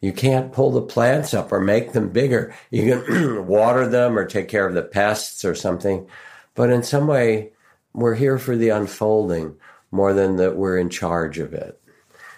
[0.00, 2.54] You can't pull the plants up or make them bigger.
[2.70, 6.06] You can water them or take care of the pests or something.
[6.54, 7.50] But in some way,
[7.92, 9.56] we're here for the unfolding
[9.90, 11.80] more than that we're in charge of it.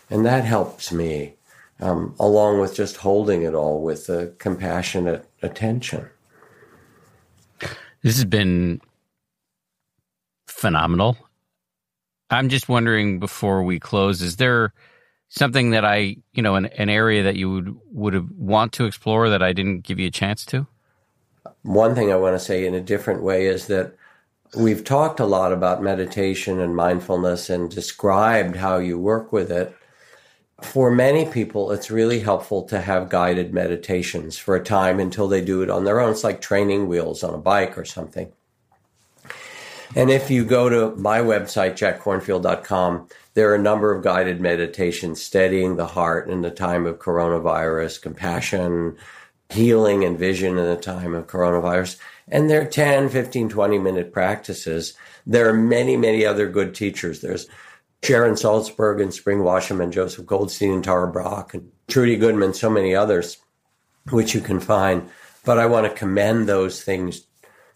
[0.09, 1.35] And that helps me,
[1.81, 6.09] um, along with just holding it all with a compassionate attention.
[8.03, 8.81] This has been
[10.47, 11.17] phenomenal.
[12.31, 14.73] I'm just wondering before we close, is there
[15.29, 19.29] something that I, you know, an, an area that you would would want to explore
[19.31, 20.67] that I didn't give you a chance to?
[21.63, 23.95] One thing I want to say in a different way is that
[24.57, 29.75] we've talked a lot about meditation and mindfulness and described how you work with it.
[30.63, 35.45] For many people, it's really helpful to have guided meditations for a time until they
[35.45, 36.13] do it on their own.
[36.13, 38.33] It's like training wheels on a bike or something.
[39.95, 45.23] And if you go to my website, jackkornfield.com, there are a number of guided meditations
[45.23, 48.97] steadying the heart in the time of coronavirus, compassion,
[49.51, 51.99] healing, and vision in the time of coronavirus.
[52.29, 54.95] And they're 10, 15, 20 minute practices.
[55.27, 57.21] There are many, many other good teachers.
[57.21, 57.47] There's
[58.03, 62.71] Sharon Salzberg and Spring Washam and Joseph Goldstein and Tara Brach and Trudy Goodman, so
[62.71, 63.39] many others,
[64.11, 65.09] which you can find.
[65.45, 67.27] But I want to commend those things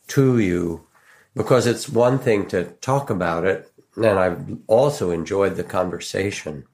[0.09, 0.87] to you
[1.35, 6.65] because it's one thing to talk about it, and I've also enjoyed the conversation.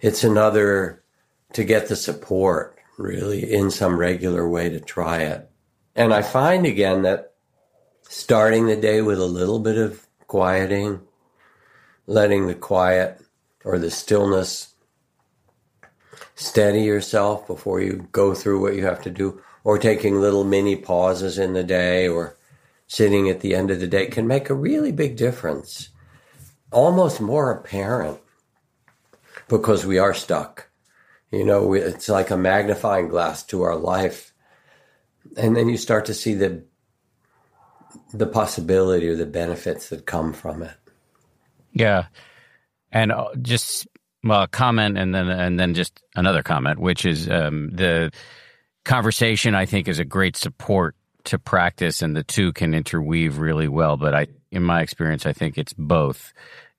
[0.00, 1.02] It's another
[1.52, 5.48] to get the support, really, in some regular way to try it.
[5.94, 7.32] And I find again that
[8.02, 11.00] starting the day with a little bit of quieting,
[12.06, 13.20] letting the quiet
[13.64, 14.74] or the stillness
[16.34, 20.76] steady yourself before you go through what you have to do, or taking little mini
[20.76, 22.36] pauses in the day, or
[22.86, 25.90] sitting at the end of the day can make a really big difference,
[26.70, 28.18] almost more apparent
[29.48, 30.68] because we are stuck.
[31.30, 34.32] You know, it's like a magnifying glass to our life.
[35.36, 36.64] And then you start to see the
[38.12, 40.74] the possibility or the benefits that come from it.
[41.72, 42.06] Yeah.
[42.92, 43.86] And uh, just
[44.22, 48.12] well, a comment and then and then just another comment, which is um, the
[48.84, 50.94] conversation I think is a great support
[51.26, 53.96] to practice and the two can interweave really well.
[53.96, 56.32] But I, in my experience, I think it's both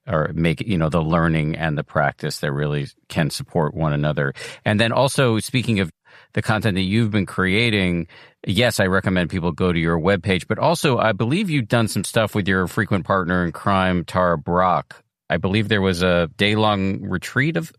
[0.07, 4.34] or make you know the learning and the practice that really can support one another.
[4.65, 5.91] And then also speaking of
[6.34, 8.07] the content that you've been creating,
[8.45, 12.03] yes, I recommend people go to your webpage, but also I believe you've done some
[12.03, 16.56] stuff with your frequent partner in crime, Tara Brach I believe there was a day
[16.56, 17.72] long retreat of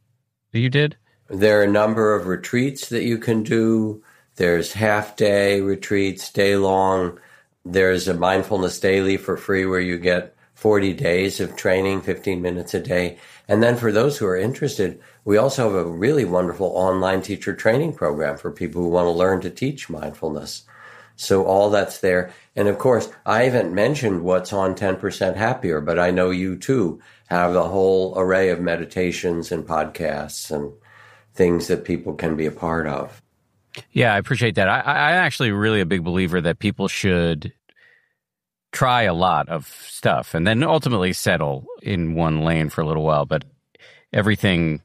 [0.52, 0.96] you did.
[1.28, 4.02] There are a number of retreats that you can do.
[4.38, 7.18] There's half day retreats, day long.
[7.64, 12.72] There's a mindfulness daily for free where you get 40 days of training, 15 minutes
[12.72, 13.18] a day.
[13.48, 17.52] And then for those who are interested, we also have a really wonderful online teacher
[17.52, 20.62] training program for people who want to learn to teach mindfulness.
[21.16, 22.30] So all that's there.
[22.54, 27.00] And of course, I haven't mentioned what's on 10% happier, but I know you too
[27.26, 30.72] have the whole array of meditations and podcasts and
[31.34, 33.20] things that people can be a part of.
[33.92, 34.68] Yeah, I appreciate that.
[34.68, 37.52] I, I'm actually really a big believer that people should
[38.72, 43.02] try a lot of stuff and then ultimately settle in one lane for a little
[43.04, 43.24] while.
[43.24, 43.44] But
[44.12, 44.82] everything,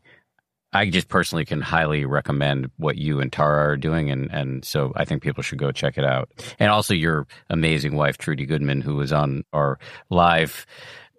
[0.71, 4.09] I just personally can highly recommend what you and Tara are doing.
[4.09, 6.29] And, and so I think people should go check it out.
[6.59, 9.77] And also your amazing wife, Trudy Goodman, who was on our
[10.09, 10.65] live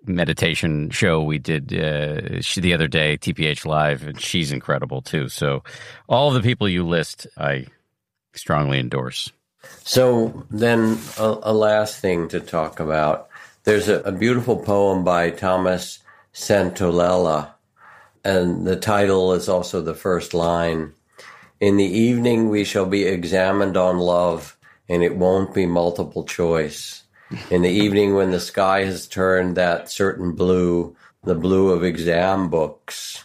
[0.07, 5.29] meditation show we did uh, she, the other day, TPH Live, and she's incredible too.
[5.29, 5.63] So,
[6.09, 7.67] all the people you list, I
[8.35, 9.33] strongly endorse.
[9.83, 13.29] So, then a, a last thing to talk about.
[13.65, 16.01] There's a, a beautiful poem by Thomas
[16.35, 17.51] Centolella,
[18.25, 20.93] and the title is also the first line.
[21.61, 24.57] In the evening, we shall be examined on love,
[24.89, 27.04] and it won't be multiple choice
[27.51, 32.49] in the evening when the sky has turned that certain blue, the blue of exam
[32.49, 33.25] books.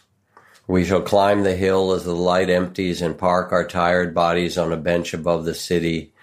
[0.67, 4.71] We shall climb the hill as the light empties and park our tired bodies on
[4.71, 6.13] a bench above the city.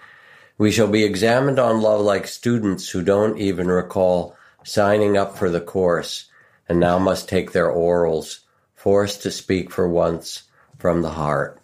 [0.57, 5.49] We shall be examined on love like students who don't even recall signing up for
[5.49, 6.29] the course
[6.69, 8.39] and now must take their orals,
[8.73, 10.43] forced to speak for once
[10.77, 11.61] from the heart.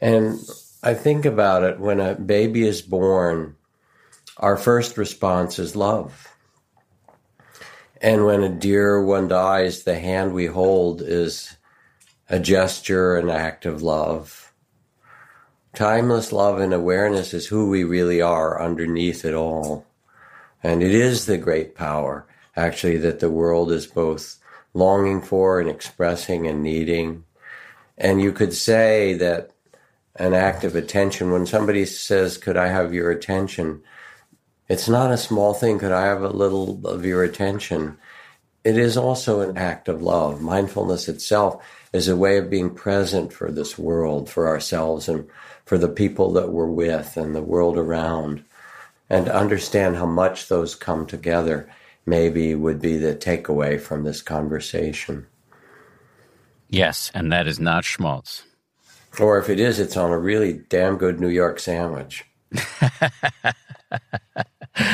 [0.00, 0.40] And
[0.82, 3.56] I think about it when a baby is born,
[4.40, 6.26] our first response is love.
[8.00, 11.56] And when a dear one dies, the hand we hold is
[12.30, 14.52] a gesture, an act of love.
[15.74, 19.86] Timeless love and awareness is who we really are underneath it all.
[20.62, 22.26] And it is the great power,
[22.56, 24.38] actually, that the world is both
[24.72, 27.24] longing for and expressing and needing.
[27.98, 29.50] And you could say that
[30.16, 33.82] an act of attention, when somebody says, Could I have your attention?
[34.70, 35.80] It's not a small thing.
[35.80, 37.98] Could I have a little of your attention?
[38.62, 40.40] It is also an act of love.
[40.40, 41.60] Mindfulness itself
[41.92, 45.26] is a way of being present for this world, for ourselves, and
[45.64, 48.44] for the people that we're with and the world around.
[49.08, 51.68] And to understand how much those come together
[52.06, 55.26] maybe would be the takeaway from this conversation.
[56.68, 58.44] Yes, and that is not schmaltz.
[59.18, 62.24] Or if it is, it's on a really damn good New York sandwich.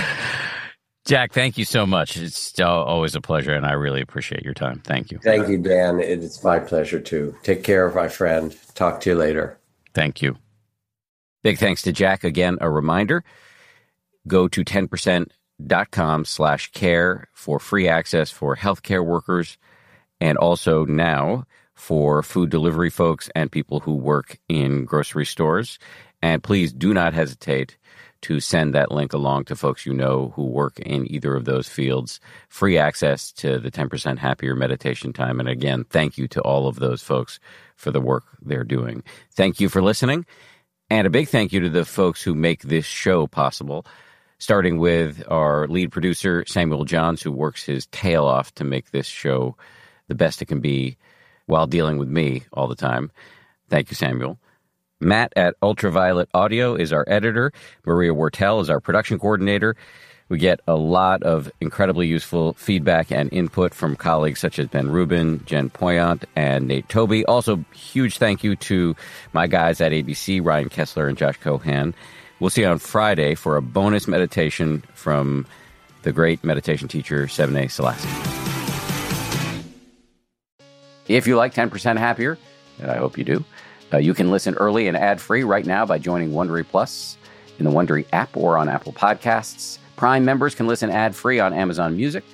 [1.07, 2.16] Jack, thank you so much.
[2.16, 4.81] It's always a pleasure, and I really appreciate your time.
[4.85, 5.19] Thank you.
[5.23, 6.01] Thank you, Dan.
[6.01, 7.36] It's my pleasure too.
[7.44, 8.57] Take care of my friend.
[8.74, 9.59] Talk to you later.
[9.94, 10.36] Thank you.
[11.44, 12.24] Big thanks to Jack.
[12.24, 13.23] Again, a reminder
[14.27, 19.57] go to 10%.com slash care for free access for healthcare workers
[20.20, 21.44] and also now
[21.74, 25.78] for food delivery folks and people who work in grocery stores.
[26.23, 27.77] And please do not hesitate
[28.27, 31.69] to send that link along to folks you know who work in either of those
[31.69, 32.19] fields.
[32.48, 35.39] Free access to the 10% Happier meditation time.
[35.39, 37.39] And again, thank you to all of those folks
[37.77, 39.05] for the work they're doing.
[39.31, 40.27] Thank you for listening.
[40.90, 43.86] And a big thank you to the folks who make this show possible,
[44.39, 49.07] starting with our lead producer, Samuel Johns, who works his tail off to make this
[49.07, 49.57] show
[50.09, 50.97] the best it can be
[51.47, 53.12] while dealing with me all the time.
[53.69, 54.40] Thank you, Samuel.
[55.01, 57.52] Matt at Ultraviolet Audio is our editor.
[57.85, 59.77] Maria Wortel is our production coordinator.
[60.28, 64.90] We get a lot of incredibly useful feedback and input from colleagues such as Ben
[64.90, 67.24] Rubin, Jen Poyant, and Nate Toby.
[67.27, 68.97] Also, huge thank you to
[69.32, 71.94] my guys at ABC, Ryan Kessler and Josh Cohan.
[72.40, 75.47] We'll see you on Friday for a bonus meditation from
[76.02, 78.09] the great meditation teacher, Sebene Selassie.
[81.06, 82.36] If you like 10% Happier,
[82.81, 83.44] and I hope you do,
[83.93, 87.17] uh, you can listen early and ad free right now by joining Wondery Plus
[87.59, 89.79] in the Wondery app or on Apple Podcasts.
[89.97, 92.25] Prime members can listen ad free on Amazon Music.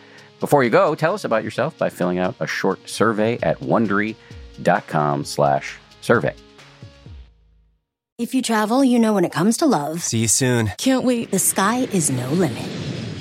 [0.41, 5.79] Before you go, tell us about yourself by filling out a short survey at wondery.com/slash
[6.01, 6.35] survey.
[8.19, 10.03] If you travel, you know when it comes to love.
[10.03, 10.73] See you soon.
[10.79, 11.31] Can't wait.
[11.31, 12.69] The sky is no limit.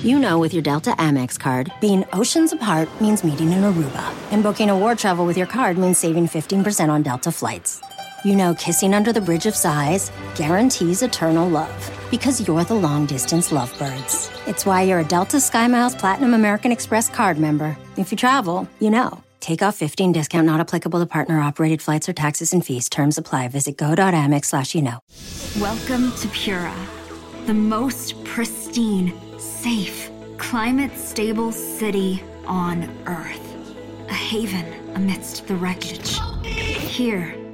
[0.02, 4.42] You know with your Delta Amex card, being oceans apart means meeting in Aruba, and
[4.42, 7.80] booking a war travel with your card means saving 15% on Delta flights.
[8.24, 13.04] You know, kissing under the bridge of sighs guarantees eternal love because you're the long
[13.04, 14.30] distance lovebirds.
[14.46, 17.76] It's why you're a Delta SkyMiles Platinum American Express card member.
[17.96, 19.20] If you travel, you know.
[19.40, 22.88] Take off 15 discount not applicable to partner operated flights or taxes and fees.
[22.88, 23.48] Terms apply.
[23.48, 25.00] Visit go.amex slash you know.
[25.60, 26.76] Welcome to Pura,
[27.46, 33.56] the most pristine, safe, climate stable city on Earth.
[34.10, 36.20] A haven amidst the wreckage.
[36.44, 37.34] Here,